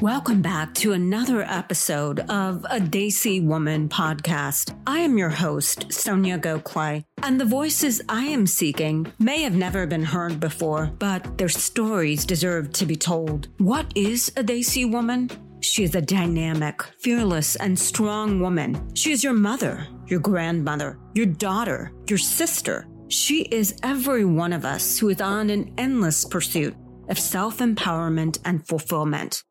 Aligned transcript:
Welcome 0.00 0.40
back 0.40 0.72
to 0.76 0.94
another 0.94 1.42
episode 1.42 2.20
of 2.20 2.64
a 2.70 2.80
Desi 2.80 3.44
Woman 3.44 3.86
podcast. 3.90 4.74
I 4.86 5.00
am 5.00 5.18
your 5.18 5.28
host, 5.28 5.88
Soniya 5.88 6.40
Gokhale, 6.40 7.04
and 7.22 7.38
the 7.38 7.44
voices 7.44 8.00
I 8.08 8.24
am 8.24 8.46
seeking 8.46 9.12
may 9.18 9.42
have 9.42 9.54
never 9.54 9.86
been 9.86 10.02
heard 10.02 10.40
before, 10.40 10.86
but 10.98 11.36
their 11.36 11.50
stories 11.50 12.24
deserve 12.24 12.72
to 12.72 12.86
be 12.86 12.96
told. 12.96 13.48
What 13.58 13.92
is 13.94 14.30
a 14.38 14.42
Desi 14.42 14.90
woman? 14.90 15.28
She 15.60 15.84
is 15.84 15.94
a 15.94 16.00
dynamic, 16.00 16.82
fearless, 17.00 17.56
and 17.56 17.78
strong 17.78 18.40
woman. 18.40 18.94
She 18.94 19.12
is 19.12 19.22
your 19.22 19.34
mother, 19.34 19.86
your 20.06 20.20
grandmother, 20.20 20.98
your 21.12 21.26
daughter, 21.26 21.92
your 22.08 22.16
sister. 22.16 22.88
She 23.08 23.42
is 23.42 23.76
every 23.82 24.24
one 24.24 24.54
of 24.54 24.64
us 24.64 24.98
who 24.98 25.10
is 25.10 25.20
on 25.20 25.50
an 25.50 25.74
endless 25.76 26.24
pursuit 26.24 26.74
of 27.10 27.18
self 27.18 27.58
empowerment 27.58 28.38
and 28.46 28.66
fulfillment. 28.66 29.44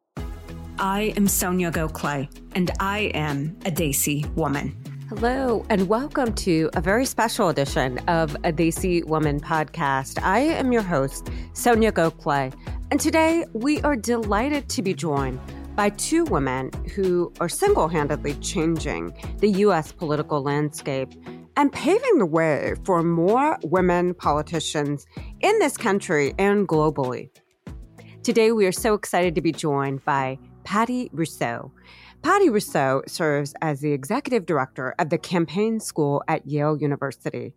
I 0.81 1.13
am 1.17 1.25
Soniya 1.27 1.73
Gokhale, 1.73 2.29
and 2.55 2.71
I 2.79 3.11
am 3.13 3.53
a 3.65 3.69
Desi 3.69 4.25
woman. 4.35 4.73
Hello, 5.09 5.65
and 5.69 5.89
welcome 5.89 6.33
to 6.35 6.69
a 6.73 6.79
very 6.79 7.05
special 7.05 7.49
edition 7.49 7.97
of 8.07 8.33
a 8.45 8.53
Desi 8.53 9.03
Woman 9.03 9.41
podcast. 9.41 10.23
I 10.23 10.39
am 10.39 10.71
your 10.71 10.81
host, 10.81 11.25
Soniya 11.51 11.91
Gokhale, 11.91 12.53
and 12.91 12.99
today 13.01 13.43
we 13.51 13.81
are 13.81 13.97
delighted 13.97 14.69
to 14.69 14.81
be 14.81 14.93
joined 14.93 15.41
by 15.75 15.89
two 15.89 16.23
women 16.23 16.71
who 16.95 17.33
are 17.41 17.49
single 17.49 17.89
handedly 17.89 18.35
changing 18.35 19.13
the 19.39 19.49
U.S. 19.65 19.91
political 19.91 20.41
landscape 20.41 21.09
and 21.57 21.73
paving 21.73 22.19
the 22.19 22.25
way 22.25 22.75
for 22.85 23.03
more 23.03 23.57
women 23.63 24.13
politicians 24.13 25.05
in 25.41 25.59
this 25.59 25.75
country 25.75 26.33
and 26.39 26.69
globally. 26.69 27.31
Today, 28.23 28.53
we 28.53 28.65
are 28.65 28.71
so 28.71 28.93
excited 28.93 29.35
to 29.35 29.41
be 29.41 29.51
joined 29.51 30.05
by 30.05 30.37
Patti 30.69 31.09
Russo. 31.11 31.71
Patti 32.21 32.47
Russo 32.47 33.01
serves 33.07 33.55
as 33.59 33.81
the 33.81 33.91
executive 33.91 34.45
director 34.45 34.93
of 34.99 35.09
the 35.09 35.17
Campaign 35.17 35.79
School 35.79 36.21
at 36.27 36.45
Yale 36.45 36.77
University, 36.77 37.55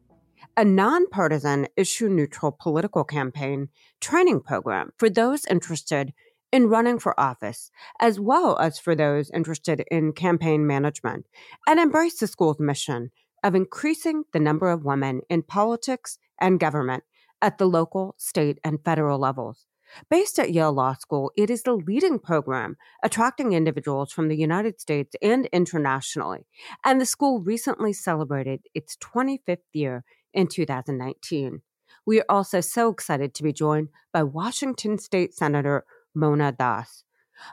a 0.57 0.65
nonpartisan, 0.65 1.67
issue 1.77 2.09
neutral 2.09 2.57
political 2.59 3.05
campaign 3.05 3.69
training 4.01 4.41
program 4.41 4.93
for 4.97 5.11
those 5.11 5.45
interested 5.45 6.15
in 6.53 6.69
running 6.69 6.99
for 6.99 7.21
office, 7.21 7.71
as 8.01 8.19
well 8.19 8.57
as 8.59 8.79
for 8.79 8.95
those 8.95 9.31
interested 9.33 9.85
in 9.91 10.15
campaign 10.15 10.67
management, 10.67 11.27
and 11.67 11.79
embrace 11.79 12.19
the 12.19 12.27
school's 12.27 12.59
mission 12.59 13.11
of 13.45 13.55
increasing 13.55 14.23
the 14.33 14.41
number 14.41 14.71
of 14.71 14.87
women 14.87 15.21
in 15.29 15.43
politics 15.43 16.19
and 16.41 16.59
government 16.59 17.05
at 17.43 17.59
the 17.59 17.67
local, 17.67 18.15
state, 18.17 18.59
and 18.65 18.83
federal 18.83 19.19
levels. 19.19 19.67
Based 20.11 20.39
at 20.39 20.53
Yale 20.53 20.73
Law 20.73 20.95
School, 20.95 21.33
it 21.37 21.51
is 21.51 21.62
the 21.62 21.75
leading 21.75 22.19
program 22.19 22.77
attracting 23.03 23.53
individuals 23.53 24.12
from 24.12 24.29
the 24.29 24.37
United 24.37 24.81
States 24.81 25.15
and 25.23 25.47
internationally. 25.47 26.47
And 26.85 27.01
the 27.01 27.07
school 27.07 27.41
recently 27.41 27.93
celebrated 27.93 28.61
its 28.75 28.97
25th 28.97 29.59
year 29.73 30.05
in 30.33 30.47
2019. 30.47 31.63
We 32.07 32.20
are 32.20 32.27
also 32.29 32.61
so 32.61 32.89
excited 32.91 33.35
to 33.35 33.43
be 33.43 33.53
joined 33.53 33.89
by 34.13 34.23
Washington 34.23 34.98
State 34.98 35.35
Senator 35.35 35.85
Mona 36.15 36.53
Das. 36.53 37.05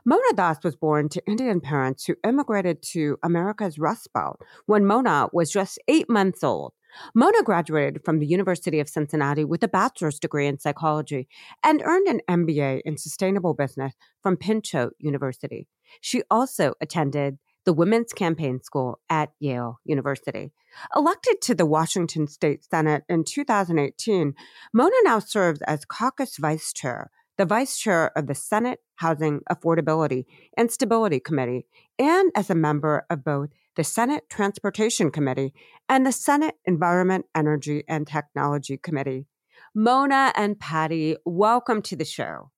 Mona 0.06 0.34
Das 0.36 0.58
was 0.64 0.76
born 0.76 1.10
to 1.10 1.26
Indian 1.26 1.62
parents 1.62 2.06
who 2.06 2.16
immigrated 2.24 2.82
to 2.82 3.18
America's 3.24 3.80
Rust 3.80 4.10
Belt 4.14 4.40
when 4.66 4.86
Mona 4.86 5.30
was 5.34 5.52
just 5.52 5.80
eight 5.88 6.10
months 6.10 6.44
old. 6.44 6.74
Mona 7.14 7.44
graduated 7.44 8.04
from 8.04 8.20
the 8.20 8.28
University 8.28 8.80
of 8.80 8.90
Cincinnati 8.90 9.44
with 9.44 9.64
a 9.64 9.68
bachelor's 9.68 10.20
degree 10.20 10.48
in 10.48 10.60
psychology 10.60 11.28
and 11.64 11.82
earned 11.84 12.08
an 12.08 12.22
MBA 12.30 12.82
in 12.86 12.98
sustainable 12.98 13.54
business 13.54 13.94
from 14.22 14.38
Pinchot 14.38 14.92
University. 15.00 15.68
She 16.02 16.24
also 16.30 16.74
attended 16.82 17.38
the 17.66 17.74
Women's 17.74 18.14
Campaign 18.14 18.62
School 18.64 19.00
at 19.10 19.32
Yale 19.40 19.80
University. 19.84 20.52
Elected 20.96 21.42
to 21.42 21.56
the 21.56 21.66
Washington 21.66 22.28
State 22.28 22.64
Senate 22.64 23.04
in 23.10 23.24
2018, 23.24 24.34
Mona 24.74 24.96
now 25.04 25.20
serves 25.20 25.62
as 25.64 25.86
caucus 25.86 26.38
vice 26.38 26.74
chair, 26.74 27.12
the 27.38 27.46
vice 27.46 27.78
chair 27.78 28.12
of 28.18 28.28
the 28.28 28.36
Senate 28.36 28.80
Housing 28.96 29.42
Affordability 29.52 30.26
and 30.58 30.72
Stability 30.72 31.20
Committee, 31.20 31.66
and 31.98 32.32
as 32.36 32.50
a 32.50 32.56
member 32.56 33.06
of 33.10 33.24
both 33.24 33.50
the 33.76 33.84
Senate 33.84 34.24
Transportation 34.30 35.12
Committee, 35.12 35.54
and 35.88 36.06
the 36.06 36.12
Senate 36.12 36.56
Environment, 36.66 37.26
Energy, 37.36 37.84
and 37.88 38.08
Technology 38.08 38.78
Committee. 38.78 39.26
Mona 39.76 40.34
and 40.36 40.60
Patti, 40.60 41.16
welcome 41.26 41.82
to 41.84 41.96
the 41.96 42.06
show. 42.06 42.52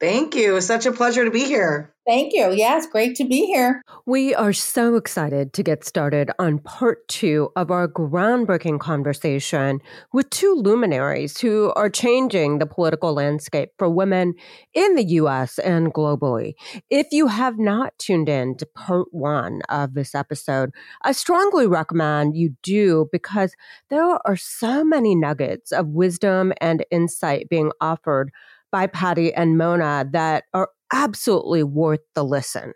Thank 0.00 0.34
you. 0.34 0.60
Such 0.62 0.86
a 0.86 0.92
pleasure 0.92 1.26
to 1.26 1.30
be 1.30 1.44
here. 1.44 1.92
Thank 2.06 2.32
you. 2.32 2.50
Yeah, 2.52 2.78
it's 2.78 2.86
great 2.86 3.14
to 3.16 3.24
be 3.24 3.44
here. 3.44 3.82
We 4.06 4.34
are 4.34 4.54
so 4.54 4.96
excited 4.96 5.52
to 5.52 5.62
get 5.62 5.84
started 5.84 6.30
on 6.38 6.58
part 6.58 7.06
two 7.06 7.50
of 7.54 7.70
our 7.70 7.86
groundbreaking 7.86 8.80
conversation 8.80 9.80
with 10.10 10.30
two 10.30 10.54
luminaries 10.54 11.38
who 11.38 11.72
are 11.76 11.90
changing 11.90 12.58
the 12.58 12.66
political 12.66 13.12
landscape 13.12 13.72
for 13.78 13.90
women 13.90 14.32
in 14.72 14.94
the 14.94 15.04
US 15.04 15.58
and 15.58 15.92
globally. 15.92 16.54
If 16.88 17.08
you 17.12 17.26
have 17.26 17.58
not 17.58 17.96
tuned 17.98 18.30
in 18.30 18.56
to 18.56 18.66
part 18.66 19.08
one 19.10 19.60
of 19.68 19.92
this 19.92 20.14
episode, 20.14 20.70
I 21.02 21.12
strongly 21.12 21.66
recommend 21.66 22.36
you 22.36 22.56
do 22.62 23.08
because 23.12 23.54
there 23.90 24.18
are 24.26 24.36
so 24.36 24.82
many 24.82 25.14
nuggets 25.14 25.72
of 25.72 25.88
wisdom 25.88 26.54
and 26.60 26.86
insight 26.90 27.50
being 27.50 27.70
offered 27.82 28.32
by 28.70 28.86
Patti 28.86 29.32
and 29.34 29.58
Mona 29.58 30.06
that 30.12 30.44
are 30.54 30.70
absolutely 30.92 31.62
worth 31.62 32.00
the 32.14 32.24
listen. 32.24 32.72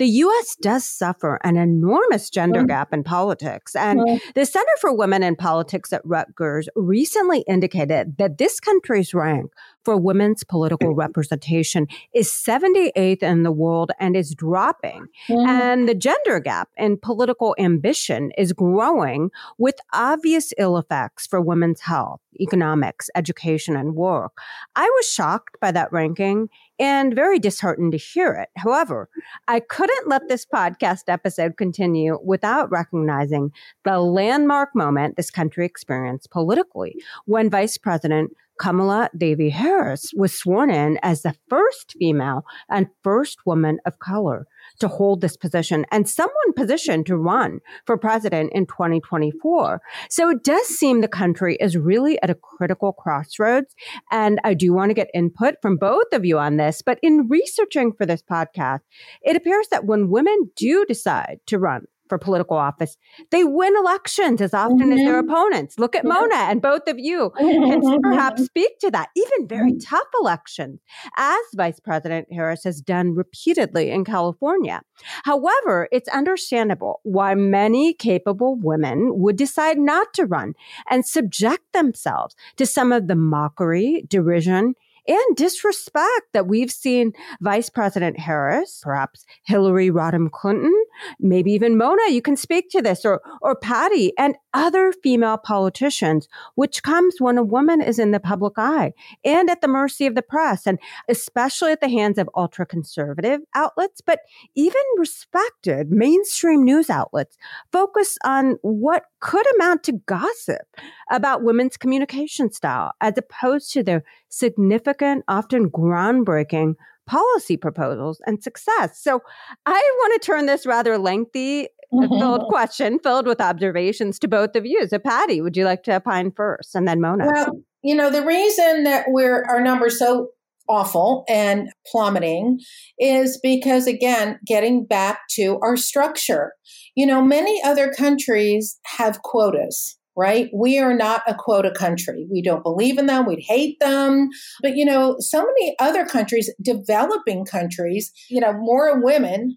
The 0.00 0.06
US 0.06 0.56
does 0.62 0.86
suffer 0.86 1.38
an 1.44 1.58
enormous 1.58 2.30
gender 2.30 2.60
mm-hmm. 2.60 2.68
gap 2.68 2.94
in 2.94 3.04
politics. 3.04 3.76
And 3.76 4.00
the 4.34 4.46
Center 4.46 4.72
for 4.80 4.96
Women 4.96 5.22
in 5.22 5.36
Politics 5.36 5.92
at 5.92 6.00
Rutgers 6.06 6.70
recently 6.74 7.44
indicated 7.46 8.16
that 8.16 8.38
this 8.38 8.60
country's 8.60 9.12
rank 9.12 9.52
for 9.84 9.96
women's 9.96 10.44
political 10.44 10.94
representation 10.94 11.86
is 12.14 12.28
78th 12.28 13.22
in 13.22 13.42
the 13.42 13.52
world 13.52 13.90
and 13.98 14.16
is 14.16 14.34
dropping. 14.34 15.06
Mm. 15.28 15.48
And 15.48 15.88
the 15.88 15.94
gender 15.94 16.40
gap 16.40 16.68
in 16.76 16.98
political 16.98 17.54
ambition 17.58 18.32
is 18.36 18.52
growing 18.52 19.30
with 19.58 19.76
obvious 19.92 20.52
ill 20.58 20.76
effects 20.76 21.26
for 21.26 21.40
women's 21.40 21.80
health, 21.80 22.20
economics, 22.40 23.10
education, 23.14 23.76
and 23.76 23.94
work. 23.94 24.32
I 24.76 24.84
was 24.84 25.08
shocked 25.08 25.56
by 25.60 25.72
that 25.72 25.92
ranking 25.92 26.48
and 26.78 27.14
very 27.14 27.38
disheartened 27.38 27.92
to 27.92 27.98
hear 27.98 28.32
it. 28.32 28.48
However, 28.56 29.08
I 29.48 29.60
couldn't 29.60 30.08
let 30.08 30.28
this 30.28 30.46
podcast 30.46 31.04
episode 31.08 31.58
continue 31.58 32.18
without 32.24 32.70
recognizing 32.70 33.52
the 33.84 34.00
landmark 34.00 34.74
moment 34.74 35.16
this 35.16 35.30
country 35.30 35.66
experienced 35.66 36.30
politically 36.30 36.96
when 37.26 37.50
Vice 37.50 37.76
President 37.76 38.32
Kamala 38.60 39.08
Devi 39.16 39.48
Harris 39.48 40.12
was 40.14 40.36
sworn 40.36 40.70
in 40.70 40.98
as 41.02 41.22
the 41.22 41.34
first 41.48 41.96
female 41.98 42.44
and 42.68 42.88
first 43.02 43.38
woman 43.46 43.78
of 43.86 43.98
color 44.00 44.46
to 44.80 44.86
hold 44.86 45.22
this 45.22 45.36
position 45.36 45.86
and 45.90 46.06
someone 46.06 46.52
positioned 46.54 47.06
to 47.06 47.16
run 47.16 47.60
for 47.86 47.96
president 47.96 48.52
in 48.52 48.66
2024. 48.66 49.80
So 50.10 50.28
it 50.28 50.44
does 50.44 50.66
seem 50.66 51.00
the 51.00 51.08
country 51.08 51.56
is 51.58 51.76
really 51.76 52.20
at 52.22 52.28
a 52.28 52.34
critical 52.34 52.92
crossroads. 52.92 53.74
And 54.10 54.38
I 54.44 54.52
do 54.52 54.74
want 54.74 54.90
to 54.90 54.94
get 54.94 55.08
input 55.14 55.54
from 55.62 55.78
both 55.78 56.12
of 56.12 56.26
you 56.26 56.38
on 56.38 56.58
this. 56.58 56.82
But 56.82 56.98
in 57.02 57.28
researching 57.28 57.92
for 57.92 58.04
this 58.04 58.22
podcast, 58.22 58.80
it 59.22 59.36
appears 59.36 59.68
that 59.68 59.86
when 59.86 60.10
women 60.10 60.50
do 60.54 60.84
decide 60.84 61.40
to 61.46 61.58
run 61.58 61.86
for 62.10 62.18
political 62.18 62.58
office, 62.58 62.98
they 63.30 63.44
win 63.44 63.74
elections 63.74 64.42
as 64.42 64.52
often 64.52 64.78
mm-hmm. 64.78 64.92
as 64.92 64.98
their 64.98 65.22
mm-hmm. 65.22 65.30
opponents. 65.30 65.78
Look 65.78 65.96
at 65.96 66.04
Mona 66.04 66.34
and 66.34 66.60
both 66.60 66.86
of 66.88 66.98
you 66.98 67.30
can 67.38 68.02
perhaps 68.02 68.44
speak 68.44 68.78
to 68.80 68.90
that. 68.90 69.08
Even 69.16 69.48
very 69.48 69.72
mm-hmm. 69.72 69.96
tough 69.96 70.08
elections, 70.20 70.80
as 71.16 71.40
Vice 71.54 71.80
President 71.80 72.28
Harris 72.30 72.64
has 72.64 72.82
done 72.82 73.14
repeatedly 73.14 73.90
in 73.90 74.04
California. 74.04 74.82
However, 75.24 75.88
it's 75.90 76.08
understandable 76.10 77.00
why 77.04 77.34
many 77.34 77.94
capable 77.94 78.56
women 78.56 79.18
would 79.20 79.36
decide 79.36 79.78
not 79.78 80.12
to 80.14 80.26
run 80.26 80.54
and 80.90 81.06
subject 81.06 81.72
themselves 81.72 82.34
to 82.56 82.66
some 82.66 82.92
of 82.92 83.06
the 83.06 83.14
mockery, 83.14 84.04
derision, 84.08 84.74
and 85.06 85.36
disrespect 85.36 86.32
that 86.32 86.46
we've 86.46 86.70
seen 86.70 87.12
Vice 87.40 87.68
President 87.68 88.18
Harris, 88.18 88.80
perhaps 88.82 89.24
Hillary 89.44 89.90
Rodham 89.90 90.30
Clinton, 90.30 90.74
maybe 91.18 91.52
even 91.52 91.78
Mona, 91.78 92.10
you 92.10 92.22
can 92.22 92.36
speak 92.36 92.70
to 92.70 92.82
this, 92.82 93.04
or, 93.04 93.20
or 93.42 93.56
Patty 93.56 94.12
and 94.18 94.36
other 94.52 94.92
female 94.92 95.38
politicians, 95.38 96.28
which 96.54 96.82
comes 96.82 97.16
when 97.18 97.38
a 97.38 97.42
woman 97.42 97.80
is 97.80 97.98
in 97.98 98.10
the 98.10 98.20
public 98.20 98.54
eye 98.56 98.92
and 99.24 99.48
at 99.48 99.60
the 99.60 99.68
mercy 99.68 100.06
of 100.06 100.14
the 100.14 100.22
press, 100.22 100.66
and 100.66 100.78
especially 101.08 101.72
at 101.72 101.80
the 101.80 101.88
hands 101.88 102.18
of 102.18 102.28
ultra 102.36 102.66
conservative 102.66 103.40
outlets, 103.54 104.00
but 104.00 104.20
even 104.54 104.82
respected 104.96 105.90
mainstream 105.90 106.64
news 106.64 106.90
outlets 106.90 107.36
focus 107.72 108.18
on 108.24 108.56
what 108.62 109.04
could 109.20 109.46
amount 109.54 109.82
to 109.84 109.92
gossip 110.06 110.62
about 111.10 111.42
women's 111.42 111.76
communication 111.76 112.50
style 112.50 112.92
as 113.00 113.14
opposed 113.16 113.72
to 113.72 113.82
their 113.82 114.04
significant 114.28 114.89
significant, 114.90 115.24
often 115.28 115.70
groundbreaking 115.70 116.74
policy 117.06 117.56
proposals 117.56 118.20
and 118.26 118.42
success. 118.42 119.00
So 119.02 119.20
I 119.66 119.72
want 119.98 120.20
to 120.20 120.26
turn 120.26 120.46
this 120.46 120.66
rather 120.66 120.96
lengthy 120.98 121.64
uh, 121.92 122.06
filled 122.08 122.42
mm-hmm. 122.42 122.48
question 122.48 122.98
filled 123.00 123.26
with 123.26 123.40
observations 123.40 124.18
to 124.20 124.28
both 124.28 124.54
of 124.54 124.64
you. 124.64 124.86
So 124.86 124.98
Patti, 124.98 125.40
would 125.40 125.56
you 125.56 125.64
like 125.64 125.82
to 125.84 125.96
opine 125.96 126.30
first 126.36 126.74
and 126.74 126.86
then 126.86 127.00
Mona? 127.00 127.26
Well, 127.26 127.50
you 127.82 127.96
know, 127.96 128.10
the 128.10 128.24
reason 128.24 128.84
that 128.84 129.06
we're 129.08 129.44
our 129.44 129.60
numbers 129.60 129.98
so 129.98 130.28
awful 130.68 131.24
and 131.28 131.68
plummeting 131.90 132.60
is 133.00 133.40
because 133.42 133.88
again, 133.88 134.38
getting 134.46 134.86
back 134.86 135.22
to 135.30 135.58
our 135.62 135.76
structure. 135.76 136.52
You 136.94 137.06
know, 137.06 137.22
many 137.22 137.60
other 137.64 137.92
countries 137.92 138.78
have 138.84 139.22
quotas 139.22 139.98
right? 140.20 140.50
We 140.52 140.78
are 140.78 140.92
not 140.92 141.22
a 141.26 141.34
quota 141.34 141.70
country. 141.70 142.26
We 142.30 142.42
don't 142.42 142.62
believe 142.62 142.98
in 142.98 143.06
them. 143.06 143.24
We'd 143.24 143.40
hate 143.40 143.80
them. 143.80 144.28
But, 144.60 144.76
you 144.76 144.84
know, 144.84 145.16
so 145.18 145.42
many 145.42 145.74
other 145.80 146.04
countries, 146.04 146.52
developing 146.60 147.46
countries, 147.46 148.12
you 148.28 148.38
know, 148.38 148.52
more 148.52 149.00
women 149.00 149.56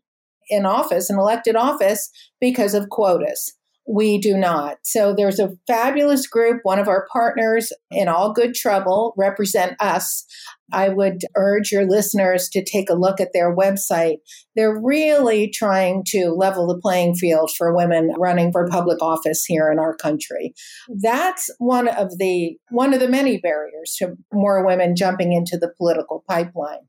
in 0.50 0.65
office, 0.65 1.10
in 1.10 1.18
elected 1.18 1.57
office, 1.57 2.10
because 2.39 2.74
of 2.74 2.88
quotas. 2.89 3.54
We 3.86 4.18
do 4.18 4.38
not. 4.38 4.78
So 4.84 5.14
there's 5.14 5.40
a 5.40 5.52
fabulous 5.68 6.26
group, 6.26 6.62
one 6.64 6.80
of 6.80 6.88
our 6.88 7.06
partners 7.12 7.74
in 7.92 8.08
All 8.08 8.32
Good 8.32 8.54
Trouble, 8.56 9.14
represent 9.18 9.76
us. 9.82 10.26
I 10.72 10.90
would 10.90 11.24
urge 11.36 11.72
your 11.72 11.86
listeners 11.86 12.48
to 12.50 12.64
take 12.64 12.90
a 12.90 12.96
look 12.96 13.20
at 13.20 13.34
their 13.34 13.54
website. 13.54 14.18
They're 14.56 14.80
really 14.82 15.50
trying 15.50 16.04
to 16.08 16.30
level 16.30 16.66
the 16.66 16.80
playing 16.80 17.16
field 17.16 17.52
for 17.58 17.76
women 17.76 18.14
running 18.18 18.52
for 18.52 18.68
public 18.70 19.02
office 19.02 19.44
here 19.46 19.70
in 19.70 19.80
our 19.80 19.96
country. 19.96 20.54
That's 21.02 21.50
one 21.60 21.90
of 21.90 22.18
the 22.18 22.58
one 22.70 22.94
of 22.94 23.02
the 23.02 23.10
many 23.10 23.38
barriers 23.38 23.96
to 24.00 24.16
more 24.32 24.66
women 24.66 24.96
jumping 24.96 25.34
into 25.34 25.58
the 25.58 25.72
political 25.78 26.24
pipeline. 26.28 26.88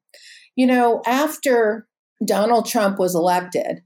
You 0.55 0.69
know, 0.69 1.03
after 1.05 1.89
Donald 2.25 2.67
Trump 2.67 2.99
was 2.99 3.15
elected, 3.15 3.83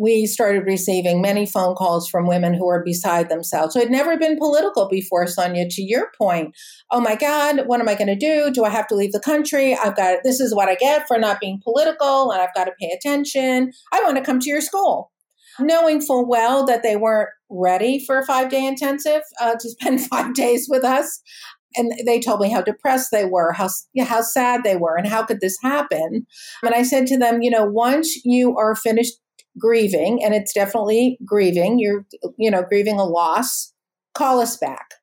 we 0.00 0.24
started 0.24 0.64
receiving 0.64 1.20
many 1.20 1.44
phone 1.44 1.74
calls 1.74 2.08
from 2.08 2.26
women 2.26 2.54
who 2.54 2.64
were 2.64 2.82
beside 2.82 3.28
themselves, 3.28 3.74
who 3.74 3.80
had 3.80 3.90
never 3.90 4.16
been 4.16 4.38
political 4.38 4.88
before, 4.88 5.26
Soniya, 5.26 5.68
to 5.68 5.82
your 5.82 6.10
point. 6.16 6.56
Oh 6.90 7.02
my 7.02 7.16
God, 7.16 7.66
what 7.66 7.80
am 7.80 7.88
I 7.88 7.94
going 7.94 8.08
to 8.08 8.16
do? 8.16 8.50
Do 8.50 8.64
I 8.64 8.70
have 8.70 8.86
to 8.86 8.94
leave 8.94 9.12
the 9.12 9.20
country? 9.20 9.76
I've 9.76 9.94
got, 9.94 10.20
this 10.24 10.40
is 10.40 10.54
what 10.54 10.70
I 10.70 10.76
get 10.76 11.06
for 11.06 11.18
not 11.18 11.38
being 11.38 11.60
political, 11.62 12.30
and 12.30 12.40
I've 12.40 12.54
got 12.54 12.64
to 12.64 12.72
pay 12.80 12.90
attention. 12.90 13.72
I 13.92 14.02
want 14.02 14.16
to 14.16 14.24
come 14.24 14.40
to 14.40 14.48
your 14.48 14.62
school. 14.62 15.12
Knowing 15.58 16.00
full 16.00 16.26
well 16.26 16.64
that 16.64 16.82
they 16.82 16.96
weren't 16.96 17.28
ready 17.50 18.02
for 18.02 18.18
a 18.18 18.24
five 18.24 18.48
day 18.48 18.64
intensive 18.64 19.20
uh, 19.38 19.56
to 19.60 19.68
spend 19.80 20.00
five 20.00 20.32
days 20.32 20.66
with 20.70 20.82
us. 20.82 21.20
And 21.76 21.92
they 22.06 22.20
told 22.20 22.40
me 22.40 22.50
how 22.50 22.62
depressed 22.62 23.10
they 23.12 23.26
were, 23.26 23.52
how 23.52 23.68
how 24.00 24.22
sad 24.22 24.64
they 24.64 24.76
were, 24.76 24.96
and 24.96 25.06
how 25.06 25.24
could 25.24 25.40
this 25.40 25.56
happen? 25.62 26.26
And 26.64 26.74
I 26.74 26.82
said 26.82 27.06
to 27.08 27.18
them, 27.18 27.42
you 27.42 27.50
know, 27.50 27.64
once 27.64 28.24
you 28.24 28.56
are 28.56 28.74
finished 28.74 29.12
grieving, 29.58 30.22
and 30.24 30.34
it's 30.34 30.52
definitely 30.52 31.18
grieving, 31.24 31.78
you're, 31.78 32.06
you 32.38 32.50
know, 32.50 32.62
grieving 32.62 32.98
a 32.98 33.04
loss, 33.04 33.72
call 34.14 34.40
us 34.40 34.56
back. 34.56 34.94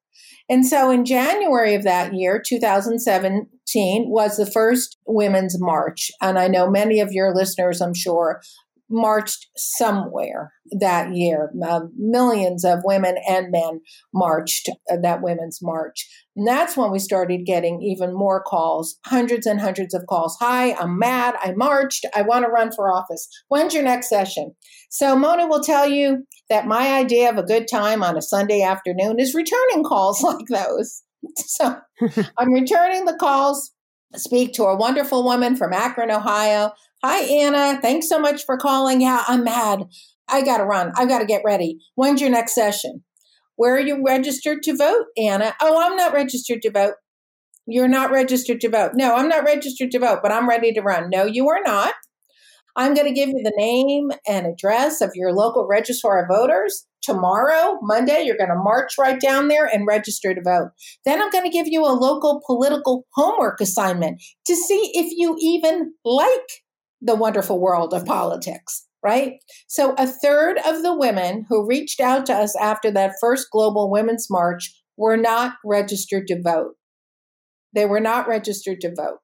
And 0.49 0.65
so 0.65 0.89
in 0.89 1.03
January 1.05 1.75
of 1.75 1.83
that 1.83 2.13
year, 2.13 2.41
2017, 2.45 4.05
was 4.09 4.37
the 4.37 4.45
first 4.45 4.97
Women's 5.05 5.59
March. 5.59 6.09
And 6.21 6.39
I 6.39 6.47
know 6.47 6.69
many 6.69 7.01
of 7.01 7.11
your 7.11 7.35
listeners, 7.35 7.81
I'm 7.81 7.93
sure, 7.93 8.41
marched 8.89 9.47
somewhere 9.55 10.53
that 10.79 11.15
year. 11.15 11.51
Uh, 11.65 11.81
millions 11.97 12.63
of 12.63 12.79
women 12.83 13.15
and 13.27 13.51
men 13.51 13.81
marched 14.13 14.69
uh, 14.91 14.97
that 15.01 15.21
Women's 15.21 15.59
March. 15.61 16.07
And 16.35 16.47
that's 16.47 16.77
when 16.77 16.91
we 16.91 16.99
started 16.99 17.45
getting 17.45 17.81
even 17.81 18.13
more 18.13 18.41
calls, 18.41 18.97
hundreds 19.05 19.45
and 19.45 19.59
hundreds 19.59 19.93
of 19.93 20.05
calls. 20.07 20.37
Hi, 20.39 20.73
I'm 20.73 20.99
mad. 20.99 21.35
I 21.41 21.53
marched. 21.53 22.05
I 22.15 22.21
want 22.21 22.45
to 22.45 22.51
run 22.51 22.71
for 22.71 22.91
office. 22.91 23.27
When's 23.47 23.73
your 23.73 23.83
next 23.83 24.09
session? 24.09 24.55
So 24.89 25.15
Mona 25.15 25.47
will 25.47 25.63
tell 25.63 25.87
you 25.87 26.25
that 26.49 26.67
my 26.67 26.93
idea 26.93 27.29
of 27.29 27.37
a 27.37 27.43
good 27.43 27.67
time 27.67 28.03
on 28.03 28.17
a 28.17 28.21
Sunday 28.21 28.61
afternoon 28.61 29.19
is 29.19 29.35
returning 29.35 29.83
calls 29.83 30.21
like 30.23 30.45
those. 30.49 31.03
So 31.35 31.75
I'm 32.37 32.53
returning 32.53 33.05
the 33.05 33.17
calls 33.19 33.71
speak 34.15 34.53
to 34.53 34.63
a 34.63 34.75
wonderful 34.75 35.23
woman 35.23 35.55
from 35.55 35.73
Akron, 35.73 36.11
Ohio. 36.11 36.71
Hi, 37.03 37.19
Anna. 37.23 37.79
Thanks 37.81 38.09
so 38.09 38.19
much 38.19 38.45
for 38.45 38.57
calling. 38.57 39.01
Yeah, 39.01 39.23
I'm 39.27 39.43
mad. 39.43 39.83
I 40.27 40.41
got 40.43 40.57
to 40.57 40.65
run. 40.65 40.91
I've 40.95 41.07
got 41.07 41.19
to 41.19 41.25
get 41.25 41.43
ready. 41.45 41.77
When's 41.95 42.21
your 42.21 42.29
next 42.29 42.55
session? 42.55 43.03
Where 43.55 43.75
are 43.75 43.79
you 43.79 44.03
registered 44.05 44.63
to 44.63 44.75
vote, 44.75 45.05
Anna? 45.17 45.55
Oh, 45.61 45.81
I'm 45.81 45.95
not 45.95 46.13
registered 46.13 46.61
to 46.63 46.71
vote. 46.71 46.93
You're 47.65 47.87
not 47.87 48.11
registered 48.11 48.61
to 48.61 48.69
vote. 48.69 48.91
No, 48.95 49.15
I'm 49.15 49.27
not 49.27 49.43
registered 49.43 49.91
to 49.91 49.99
vote, 49.99 50.19
but 50.23 50.31
I'm 50.31 50.47
ready 50.47 50.71
to 50.73 50.81
run. 50.81 51.09
No, 51.09 51.25
you 51.25 51.49
are 51.49 51.61
not. 51.63 51.93
I'm 52.77 52.93
going 52.93 53.07
to 53.07 53.13
give 53.13 53.29
you 53.29 53.41
the 53.43 53.53
name 53.57 54.11
and 54.27 54.45
address 54.45 55.01
of 55.01 55.11
your 55.15 55.33
local 55.33 55.67
registrar 55.67 56.21
of 56.21 56.27
voters. 56.29 56.85
Tomorrow, 57.01 57.79
Monday, 57.81 58.23
you're 58.23 58.37
going 58.37 58.49
to 58.49 58.55
march 58.55 58.93
right 58.99 59.19
down 59.19 59.47
there 59.47 59.65
and 59.65 59.87
register 59.87 60.33
to 60.35 60.41
vote. 60.41 60.71
Then 61.05 61.21
I'm 61.21 61.31
going 61.31 61.45
to 61.45 61.49
give 61.49 61.67
you 61.67 61.83
a 61.83 61.97
local 61.97 62.41
political 62.45 63.05
homework 63.13 63.59
assignment 63.61 64.21
to 64.45 64.55
see 64.55 64.91
if 64.93 65.11
you 65.15 65.35
even 65.39 65.93
like 66.05 66.47
the 67.01 67.15
wonderful 67.15 67.59
world 67.59 67.93
of 67.93 68.05
politics 68.05 68.87
right? 69.03 69.33
So, 69.67 69.93
a 69.97 70.07
third 70.07 70.57
of 70.65 70.81
the 70.81 70.93
women 70.93 71.45
who 71.47 71.67
reached 71.67 71.99
out 71.99 72.25
to 72.25 72.33
us 72.33 72.55
after 72.59 72.91
that 72.91 73.13
first 73.21 73.47
Global 73.51 73.91
Women's 73.91 74.27
March 74.29 74.73
were 74.97 75.15
not 75.15 75.53
registered 75.63 76.27
to 76.27 76.41
vote. 76.41 76.73
They 77.73 77.85
were 77.85 77.99
not 77.99 78.27
registered 78.27 78.81
to 78.81 78.93
vote. 78.93 79.19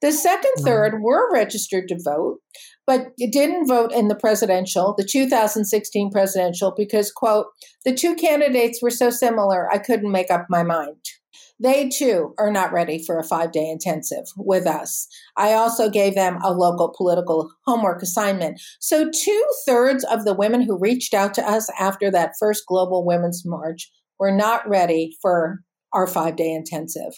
The 0.00 0.12
second 0.12 0.52
mm-hmm. 0.58 0.64
third 0.64 1.02
were 1.02 1.30
registered 1.32 1.88
to 1.88 1.98
vote, 2.02 2.38
but 2.86 3.12
didn't 3.16 3.66
vote 3.66 3.92
in 3.92 4.08
the 4.08 4.14
presidential, 4.14 4.94
the 4.96 5.04
2016 5.04 6.10
presidential, 6.10 6.72
because, 6.76 7.10
quote, 7.10 7.46
the 7.84 7.94
two 7.94 8.14
candidates 8.14 8.80
were 8.80 8.90
so 8.90 9.10
similar, 9.10 9.70
I 9.72 9.78
couldn't 9.78 10.12
make 10.12 10.30
up 10.30 10.46
my 10.48 10.62
mind. 10.62 10.96
They 11.58 11.88
too 11.88 12.34
are 12.38 12.50
not 12.50 12.72
ready 12.72 13.02
for 13.02 13.18
a 13.18 13.24
five 13.24 13.50
day 13.50 13.68
intensive 13.68 14.26
with 14.36 14.66
us. 14.66 15.08
I 15.36 15.54
also 15.54 15.88
gave 15.88 16.14
them 16.14 16.38
a 16.42 16.52
local 16.52 16.92
political 16.94 17.50
homework 17.64 18.02
assignment. 18.02 18.60
So, 18.78 19.10
two 19.10 19.44
thirds 19.66 20.04
of 20.04 20.24
the 20.24 20.34
women 20.34 20.60
who 20.60 20.78
reached 20.78 21.14
out 21.14 21.32
to 21.34 21.48
us 21.48 21.70
after 21.78 22.10
that 22.10 22.34
first 22.38 22.66
Global 22.66 23.06
Women's 23.06 23.42
March 23.46 23.90
were 24.18 24.32
not 24.32 24.68
ready 24.68 25.16
for 25.22 25.60
our 25.92 26.06
five 26.06 26.36
day 26.36 26.52
intensive. 26.52 27.14